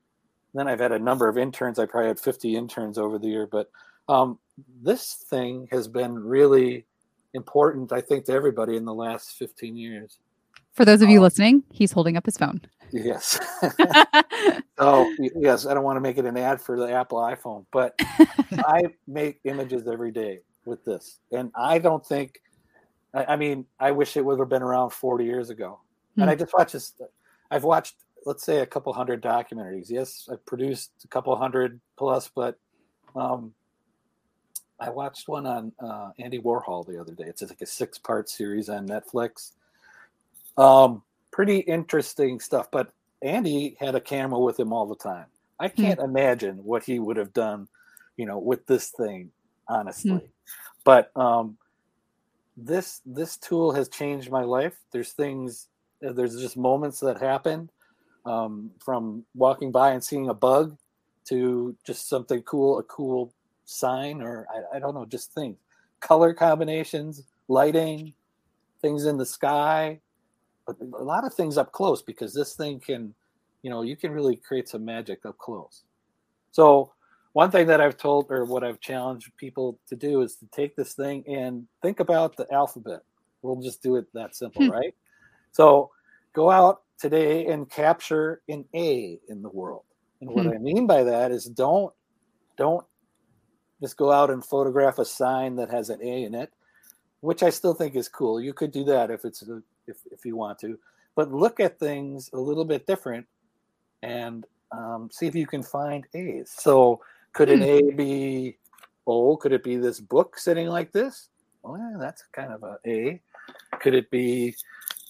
[0.54, 1.78] then I've had a number of interns.
[1.78, 3.70] I probably had 50 interns over the year, but
[4.08, 4.38] um,
[4.82, 6.84] this thing has been really
[7.34, 10.18] important, I think, to everybody in the last 15 years.
[10.72, 11.22] For those of you Oh.
[11.22, 12.60] listening, he's holding up his phone.
[12.92, 13.38] Yes.
[14.78, 17.94] so, yes, I don't want to make it an ad for the Apple iPhone, but
[18.66, 21.18] I make images every day with this.
[21.32, 22.40] And I don't think,
[23.14, 25.80] I, I mean, I wish it would have been around 40 years ago.
[26.16, 26.92] And I just watched this.
[27.50, 27.94] I've watched,
[28.26, 29.88] let's say, a couple hundred documentaries.
[29.88, 32.58] Yes, I've produced a couple hundred plus, but
[33.16, 33.54] um,
[34.78, 37.24] I watched one on uh, Andy Warhol the other day.
[37.26, 39.52] It's like a six part series on Netflix.
[40.56, 42.70] Um, pretty interesting stuff.
[42.70, 42.92] But
[43.22, 45.26] Andy had a camera with him all the time.
[45.58, 47.68] I can't imagine what he would have done,
[48.16, 49.30] you know, with this thing,
[49.68, 50.30] honestly.
[50.84, 51.58] But um,
[52.56, 54.76] this this tool has changed my life.
[54.92, 55.68] There's things,
[56.06, 57.70] uh, there's just moments that happen
[58.24, 60.76] um, from walking by and seeing a bug
[61.26, 63.32] to just something cool, a cool
[63.64, 65.56] sign, or I, I don't know, just things,
[66.00, 68.12] color combinations, lighting,
[68.82, 70.00] things in the sky,
[70.68, 73.14] a, a lot of things up close because this thing can,
[73.62, 75.82] you know, you can really create some magic up close.
[76.52, 76.92] So
[77.32, 80.74] one thing that I've told or what I've challenged people to do is to take
[80.74, 83.00] this thing and think about the alphabet.
[83.42, 84.70] We'll just do it that simple, Hmm.
[84.70, 84.94] right?
[85.52, 85.90] So
[86.32, 89.84] go out today and capture an A in the world.
[90.20, 90.52] And what Hmm.
[90.52, 91.94] I mean by that is don't
[92.56, 92.84] don't
[93.80, 96.52] just go out and photograph a sign that has an A in it,
[97.20, 98.40] which I still think is cool.
[98.40, 100.78] You could do that if it's a, if if you want to,
[101.14, 103.26] but look at things a little bit different
[104.02, 106.50] and um, see if you can find A's.
[106.50, 107.00] So
[107.32, 108.58] could an A be
[109.06, 111.28] oh, could it be this book sitting like this?
[111.64, 113.20] Oh, yeah, that's kind of a A.
[113.80, 114.54] Could it be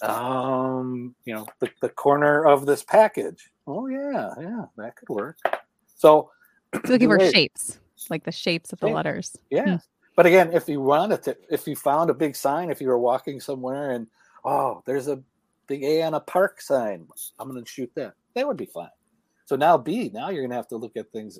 [0.02, 3.50] um, you know, the, the corner of this package?
[3.66, 5.38] Oh yeah, yeah, that could work.
[5.96, 6.30] So
[6.72, 8.94] It's looking for shapes, like the shapes of the Yeah.
[8.94, 9.36] letters.
[9.50, 9.78] yeah.
[10.16, 12.98] But again, if you wanted to, if you found a big sign, if you were
[12.98, 14.06] walking somewhere and
[14.44, 15.22] oh, there's a
[15.66, 17.06] big A on a park sign,
[17.38, 18.14] I'm going to shoot that.
[18.34, 18.90] That would be fine.
[19.46, 21.38] So now B, now you're going to have to look at things.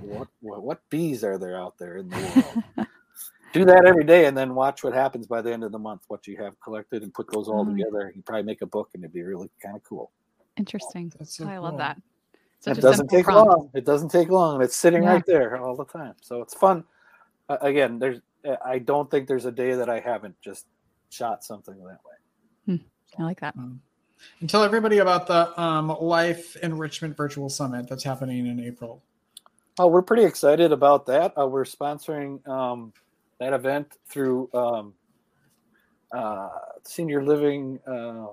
[0.00, 2.16] What, what what bees are there out there in the
[2.76, 2.86] world?
[3.54, 6.02] Do that every day, and then watch what happens by the end of the month.
[6.08, 7.84] What you have collected, and put those all yeah.
[7.84, 8.12] together.
[8.14, 10.10] You probably make a book, and it'd be really kind of cool.
[10.56, 11.10] Interesting.
[11.18, 11.62] That's so Oh, I cool.
[11.62, 12.00] love that.
[12.60, 13.48] Such it doesn't take prompt.
[13.50, 13.70] long.
[13.72, 14.60] It doesn't take long.
[14.60, 15.12] It's sitting Yeah.
[15.14, 16.14] right there all the time.
[16.20, 16.84] So it's fun.
[17.48, 18.20] Uh, again, there's.
[18.64, 20.66] I don't think there's a day that I haven't just
[21.10, 22.80] shot something that way.
[23.18, 23.56] I like that.
[23.56, 23.80] Um,
[24.40, 29.02] and tell everybody about the um, Life Enrichment Virtual Summit that's happening in April.
[29.80, 31.32] Oh, we're pretty excited about that.
[31.38, 32.92] Uh, we're sponsoring um,
[33.38, 34.92] that event through um,
[36.12, 36.48] uh,
[36.82, 37.78] Senior Living.
[37.86, 38.26] Uh,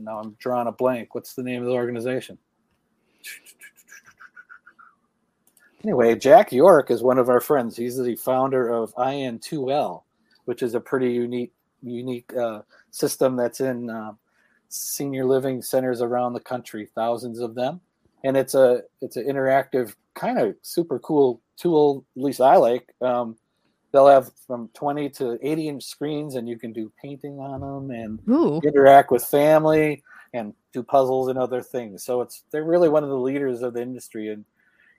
[0.00, 1.14] now I'm drawing a blank.
[1.14, 2.38] What's the name of the organization?
[5.84, 7.76] Anyway, Jack York is one of our friends.
[7.76, 10.02] He's the founder of IN2L,
[10.46, 11.52] which is a pretty unique
[11.82, 14.12] unique uh, system that's in uh,
[14.70, 17.80] senior living centers around the country, thousands of them,
[18.24, 22.04] and it's a it's an interactive kind of super cool tool.
[22.16, 22.88] At least I like.
[23.00, 23.36] Um,
[23.92, 27.90] they'll have from 20 to 80 inch screens, and you can do painting on them
[27.96, 30.02] and Ooh, interact with family
[30.32, 32.02] and do puzzles and other things.
[32.02, 34.44] So it's they're really one of the leaders of the industry, and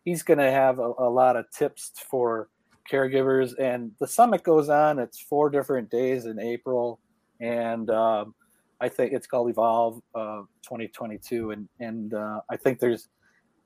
[0.06, 2.48] he's going to have a, a lot of tips for
[2.90, 3.54] caregivers.
[3.60, 7.00] And the summit goes on; it's four different days in April,
[7.42, 8.36] and um,
[8.82, 11.52] I think it's called Evolve uh, 2022.
[11.52, 13.08] And and uh, I think there's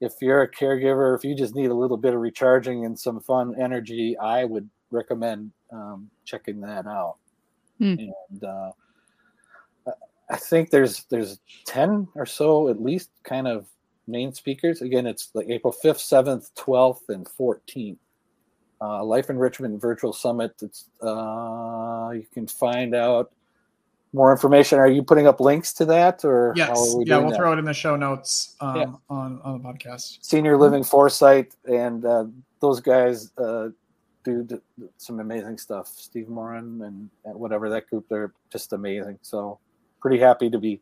[0.02, 3.20] if you're a caregiver, if you just need a little bit of recharging and some
[3.20, 7.18] fun energy, I would recommend um, checking that out.
[7.80, 7.96] Hmm.
[8.30, 8.72] And uh,
[10.30, 13.68] I think there's there's ten or so at least kind of
[14.08, 14.82] main speakers.
[14.82, 18.00] Again, it's like April fifth, seventh, twelfth, and fourteenth.
[18.82, 20.54] Uh, Life Enrichment Virtual Summit.
[20.62, 23.32] It's uh, you can find out
[24.14, 24.80] more information.
[24.80, 27.32] Are you putting up links to that, or how Yes, are we yeah, doing we'll
[27.32, 27.38] that?
[27.38, 28.86] throw it in the show notes um, Yeah.
[29.10, 30.18] on on the podcast.
[30.22, 32.26] Senior Living Foresight, and uh,
[32.60, 33.70] those guys uh,
[34.24, 34.58] do d-
[34.98, 35.88] some amazing stuff.
[35.88, 39.20] Steve Moran and, and whatever that group, they're just amazing.
[39.22, 39.60] So
[40.02, 40.82] pretty happy to be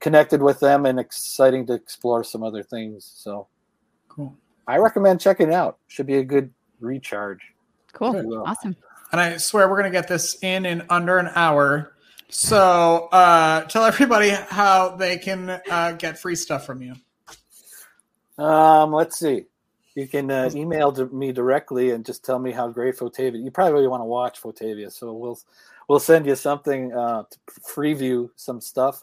[0.00, 3.10] connected with them and exciting to explore some other things.
[3.16, 3.48] So
[4.08, 4.34] Cool.
[4.66, 5.78] I recommend checking out.
[5.88, 7.40] Should be a good recharge.
[7.92, 8.42] cool.
[8.46, 8.76] Awesome.
[9.12, 11.94] And I swear we're gonna get this in in under an hour.
[12.30, 16.94] So uh, tell everybody how they can uh, get free stuff from you.
[18.42, 19.46] Um, let's see.
[19.94, 23.42] You can uh, email to me directly and just tell me how great Fotavia.
[23.42, 25.40] You probably want to watch Fotavia, so we'll
[25.88, 29.02] we'll send you something uh, to preview some stuff.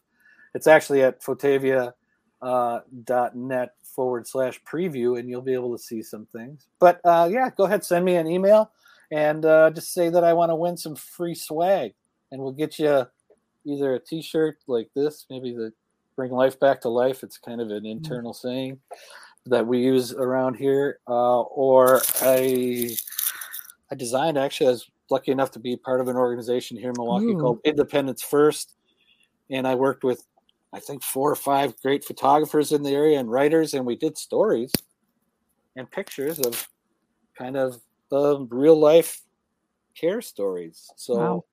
[0.54, 1.94] It's actually at Fotavia
[2.42, 6.68] uh, dot net forward slash preview, and you'll be able to see some things.
[6.80, 8.72] But uh, yeah, go ahead, send me an email
[9.12, 11.94] and uh, just say that I want to win some free swag,
[12.32, 13.08] and we'll get you
[13.66, 15.74] either a T-shirt like this, maybe the
[16.16, 18.80] "Bring Life Back to Life." It's kind of an internal saying
[19.46, 22.96] that we use around here, uh, or I
[23.92, 24.68] I designed actually.
[24.68, 27.40] I was lucky enough to be part of an organization here in Milwaukee Ooh.
[27.40, 28.76] called Independence First,
[29.50, 30.26] and I worked with
[30.74, 34.18] I think four or five great photographers in the area and writers, and we did
[34.18, 34.72] stories
[35.76, 36.68] and pictures of
[37.38, 39.22] kind of the real life
[39.96, 40.90] care stories.
[40.96, 41.46] So Wow.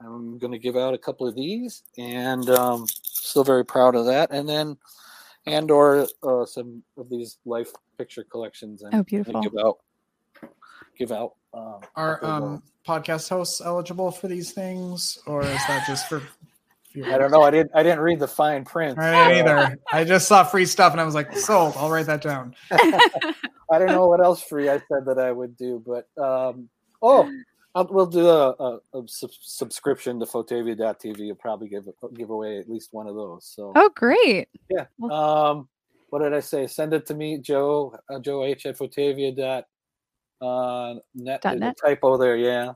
[0.00, 4.06] I'm going to give out a couple of these, and um, still very proud of
[4.06, 4.30] that.
[4.30, 4.76] And then,
[5.46, 8.82] and or uh, some of these life picture collections.
[8.82, 9.42] And Oh, and beautiful.
[9.42, 9.78] Give out,
[10.98, 11.34] give out.
[11.52, 16.08] Um, Are couple of, um, podcast hosts eligible for these things, or is that just
[16.08, 16.22] for
[17.04, 17.42] I don't know.
[17.42, 17.72] I didn't.
[17.74, 18.98] I didn't read the fine print.
[18.98, 19.78] I didn't either.
[19.92, 21.74] I just saw free stuff and I was like, sold.
[21.76, 22.54] I'll write that down.
[22.70, 26.68] I don't know what else free I said that I would do, but um,
[27.02, 27.28] oh,
[27.74, 31.18] I'll, we'll do a, a, a sub- subscription to Fotavia.tv.
[31.18, 33.44] You'll probably give give away at least one of those.
[33.46, 34.48] So Oh, great.
[34.70, 34.86] yeah.
[35.10, 35.68] Um,
[36.10, 36.66] what did I say?
[36.68, 37.96] Send it to me, Joe.
[38.08, 39.66] Uh, Joe H at Photavia dot
[40.40, 41.42] uh, net.
[41.42, 41.76] Dot net.
[41.84, 42.74] typo there, yeah.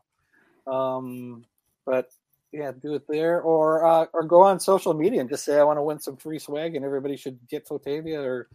[0.66, 1.44] Um,
[1.86, 2.08] but
[2.52, 5.64] yeah, do it there, or uh, or go on social media and just say I
[5.64, 8.48] want to win some free swag, and everybody should get Fotavia or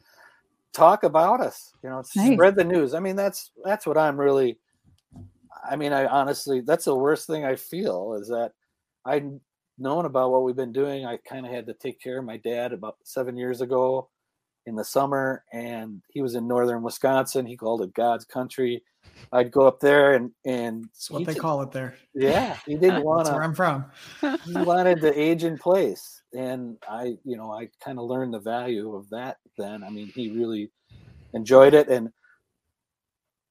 [0.74, 1.72] talk about us.
[1.84, 2.34] You know, Nice.
[2.34, 2.94] spread the news.
[2.94, 4.60] I mean, that's that's what I'm really.
[5.70, 8.52] I mean, I honestly, that's the worst thing I feel is that
[9.06, 9.40] I'd
[9.78, 11.06] known about what we've been doing.
[11.06, 14.10] I kind of had to take care of my dad about seven years ago
[14.66, 17.46] in the summer, and he was in northern Wisconsin.
[17.46, 18.84] He called it God's country.
[19.32, 21.96] I'd go up there and and That's what they ju- call it there.
[22.14, 23.44] Yeah, he didn't want That's where.
[23.44, 23.86] I'm from.
[24.46, 28.40] He wanted to age in place, and I, you know, I kind of learned the
[28.40, 29.38] value of that.
[29.58, 30.72] Then, I mean, he really
[31.34, 32.10] enjoyed it, and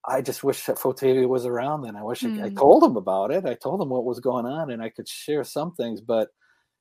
[0.06, 1.82] I just wish that Fotavia was around.
[1.82, 2.56] Then I wish I, I Mm.
[2.56, 3.46] told him about it.
[3.46, 6.00] I told him what was going on, and I could share some things.
[6.00, 6.30] But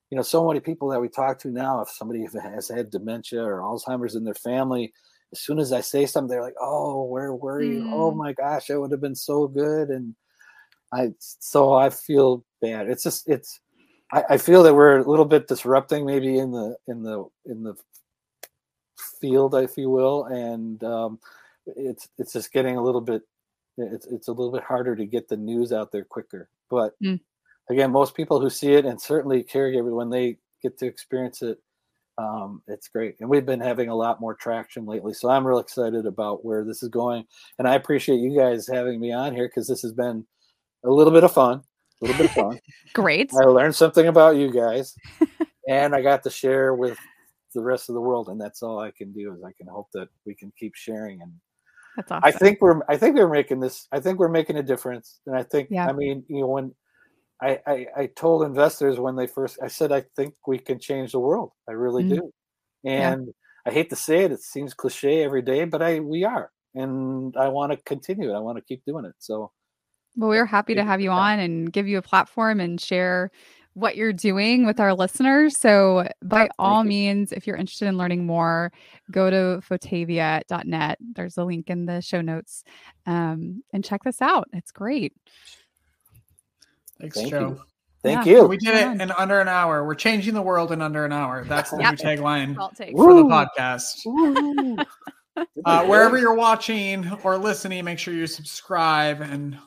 [0.10, 3.44] you know, so many people that we talk to now, if somebody has had dementia
[3.44, 4.94] or Alzheimer's in their family,
[5.32, 7.86] as soon as I say something, they're like, "Oh, where were you?
[7.94, 8.18] Oh Mm.
[8.18, 10.16] my gosh, it would have been so good." And
[10.92, 12.90] I, so I feel bad.
[12.90, 13.60] It's just, it's,
[14.12, 17.64] I, I feel that we're a little bit disrupting, maybe in the in the in
[17.64, 17.76] the
[19.22, 21.20] field, if you will, and um,
[21.66, 23.24] it's it's just getting a little bit,
[23.78, 26.50] it's it's a little bit harder to get the news out there quicker.
[26.70, 27.20] But Mm.
[27.70, 31.60] again, most people who see it, and certainly caregiver when they get to experience it,
[32.18, 33.16] um, it's great.
[33.20, 36.64] And we've been having a lot more traction lately, so I'm real excited about where
[36.64, 37.26] this is going.
[37.58, 40.26] And I appreciate you guys having me on here because this has been
[40.84, 41.60] a little bit of fun,
[42.02, 42.60] a little bit of fun.
[42.94, 43.32] Great.
[43.34, 44.96] I learned something about you guys,
[45.68, 46.98] and I got to share with
[47.54, 48.30] the rest of the world.
[48.30, 51.22] And that's all I can do is I can hope that we can keep sharing.
[51.22, 51.32] And
[51.96, 52.22] That's awesome.
[52.24, 53.88] I think we're I think we're making this.
[53.92, 55.20] I think we're making a difference.
[55.26, 55.88] And I think Yeah.
[55.88, 56.76] I mean you know when.
[57.44, 61.14] I, I, I told investors when they first I said I think we can change
[61.14, 61.54] the world.
[61.68, 62.10] I really Mm.
[62.10, 62.34] do.
[62.86, 63.34] And
[63.66, 66.52] I hate to say it, it seems cliche every day, but I we are.
[66.76, 68.36] And I want to continue it.
[68.36, 69.16] I want to keep doing it.
[69.18, 69.52] So
[70.16, 73.32] Well, we're happy to have you on and give you a platform and share
[73.74, 75.58] what you're doing with our listeners.
[75.58, 76.90] So, by all you.
[76.90, 78.72] means, if you're interested in learning more,
[79.12, 80.98] go to fotavia.net.
[81.16, 82.64] There's a link in the show notes
[83.06, 84.50] um, and check this out.
[84.54, 85.14] It's great.
[87.00, 87.40] Thanks, thank Joe.
[87.50, 87.62] you.
[88.04, 88.34] Thank Yeah.
[88.34, 88.46] you.
[88.48, 89.86] We did it in under an hour.
[89.86, 91.44] We're changing the world in under an hour.
[91.48, 91.92] That's the Yep.
[91.92, 94.86] new tagline for the podcast.
[95.66, 99.58] Uh, wherever you're watching or listening, make sure you subscribe and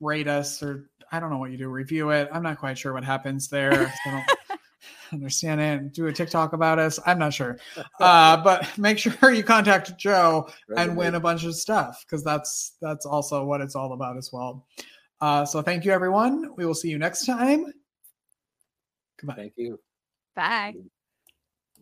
[0.00, 2.28] rate us, or I don't know what you do, review it.
[2.32, 3.92] I'm not quite sure what happens there.
[4.06, 4.58] I don't
[5.12, 5.92] understand it.
[5.92, 6.98] Do a TikTok about us.
[7.06, 7.58] I'm not sure.
[8.00, 12.76] Uh, but make sure you contact Joe and win a bunch of stuff because that's
[12.82, 14.66] that's also what it's all about as well.
[15.20, 16.54] Uh, so thank you, everyone.
[16.56, 17.72] We will see you next time.
[19.18, 19.34] Goodbye.
[19.36, 19.78] Thank you.
[20.34, 20.74] Bye.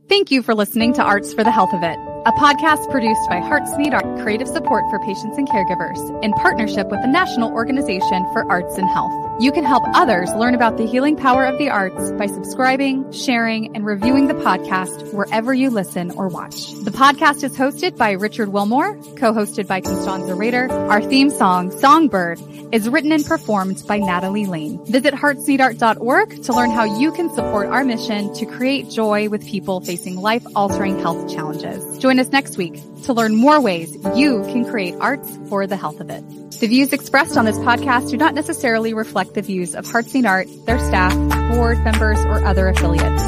[0.08, 1.96] Thank you for listening to Arts for the Health of It,
[2.26, 6.88] a podcast produced by Hearts Need Art Creative Support for Patients and Caregivers in partnership
[6.88, 9.12] with the National Organization for Arts and Health.
[9.42, 13.74] You can help others learn about the healing power of the arts by subscribing, sharing,
[13.74, 16.72] and reviewing the podcast wherever you listen or watch.
[16.74, 20.70] The podcast is hosted by Richard Wilmore, co-hosted by Constanza Rader.
[20.70, 22.40] Our theme song, Songbird,
[22.70, 24.78] is written and performed by Natalie Lane.
[24.84, 29.80] Visit heartsneedart.org to learn how you can support our mission to create joy with people
[29.80, 31.98] facing life-altering health challenges.
[31.98, 36.00] Join us next week to learn more ways you can create arts for the health
[36.00, 36.22] of it.
[36.60, 40.26] The views expressed on this podcast do not necessarily reflect the views of Hearts Need
[40.26, 41.12] Art, their staff,
[41.52, 43.22] board members, or other affiliates.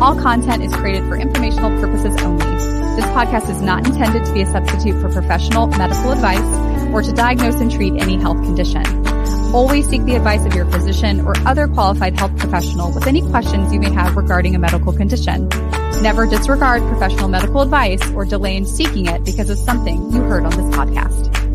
[0.00, 2.46] All content is created for informational purposes only.
[2.96, 7.12] This podcast is not intended to be a substitute for professional medical advice or to
[7.12, 8.84] diagnose and treat any health condition.
[9.54, 13.72] Always seek the advice of your physician or other qualified health professional with any questions
[13.72, 15.48] you may have regarding a medical condition.
[16.02, 20.44] Never disregard professional medical advice or delay in seeking it because of something you heard
[20.44, 21.49] on this podcast.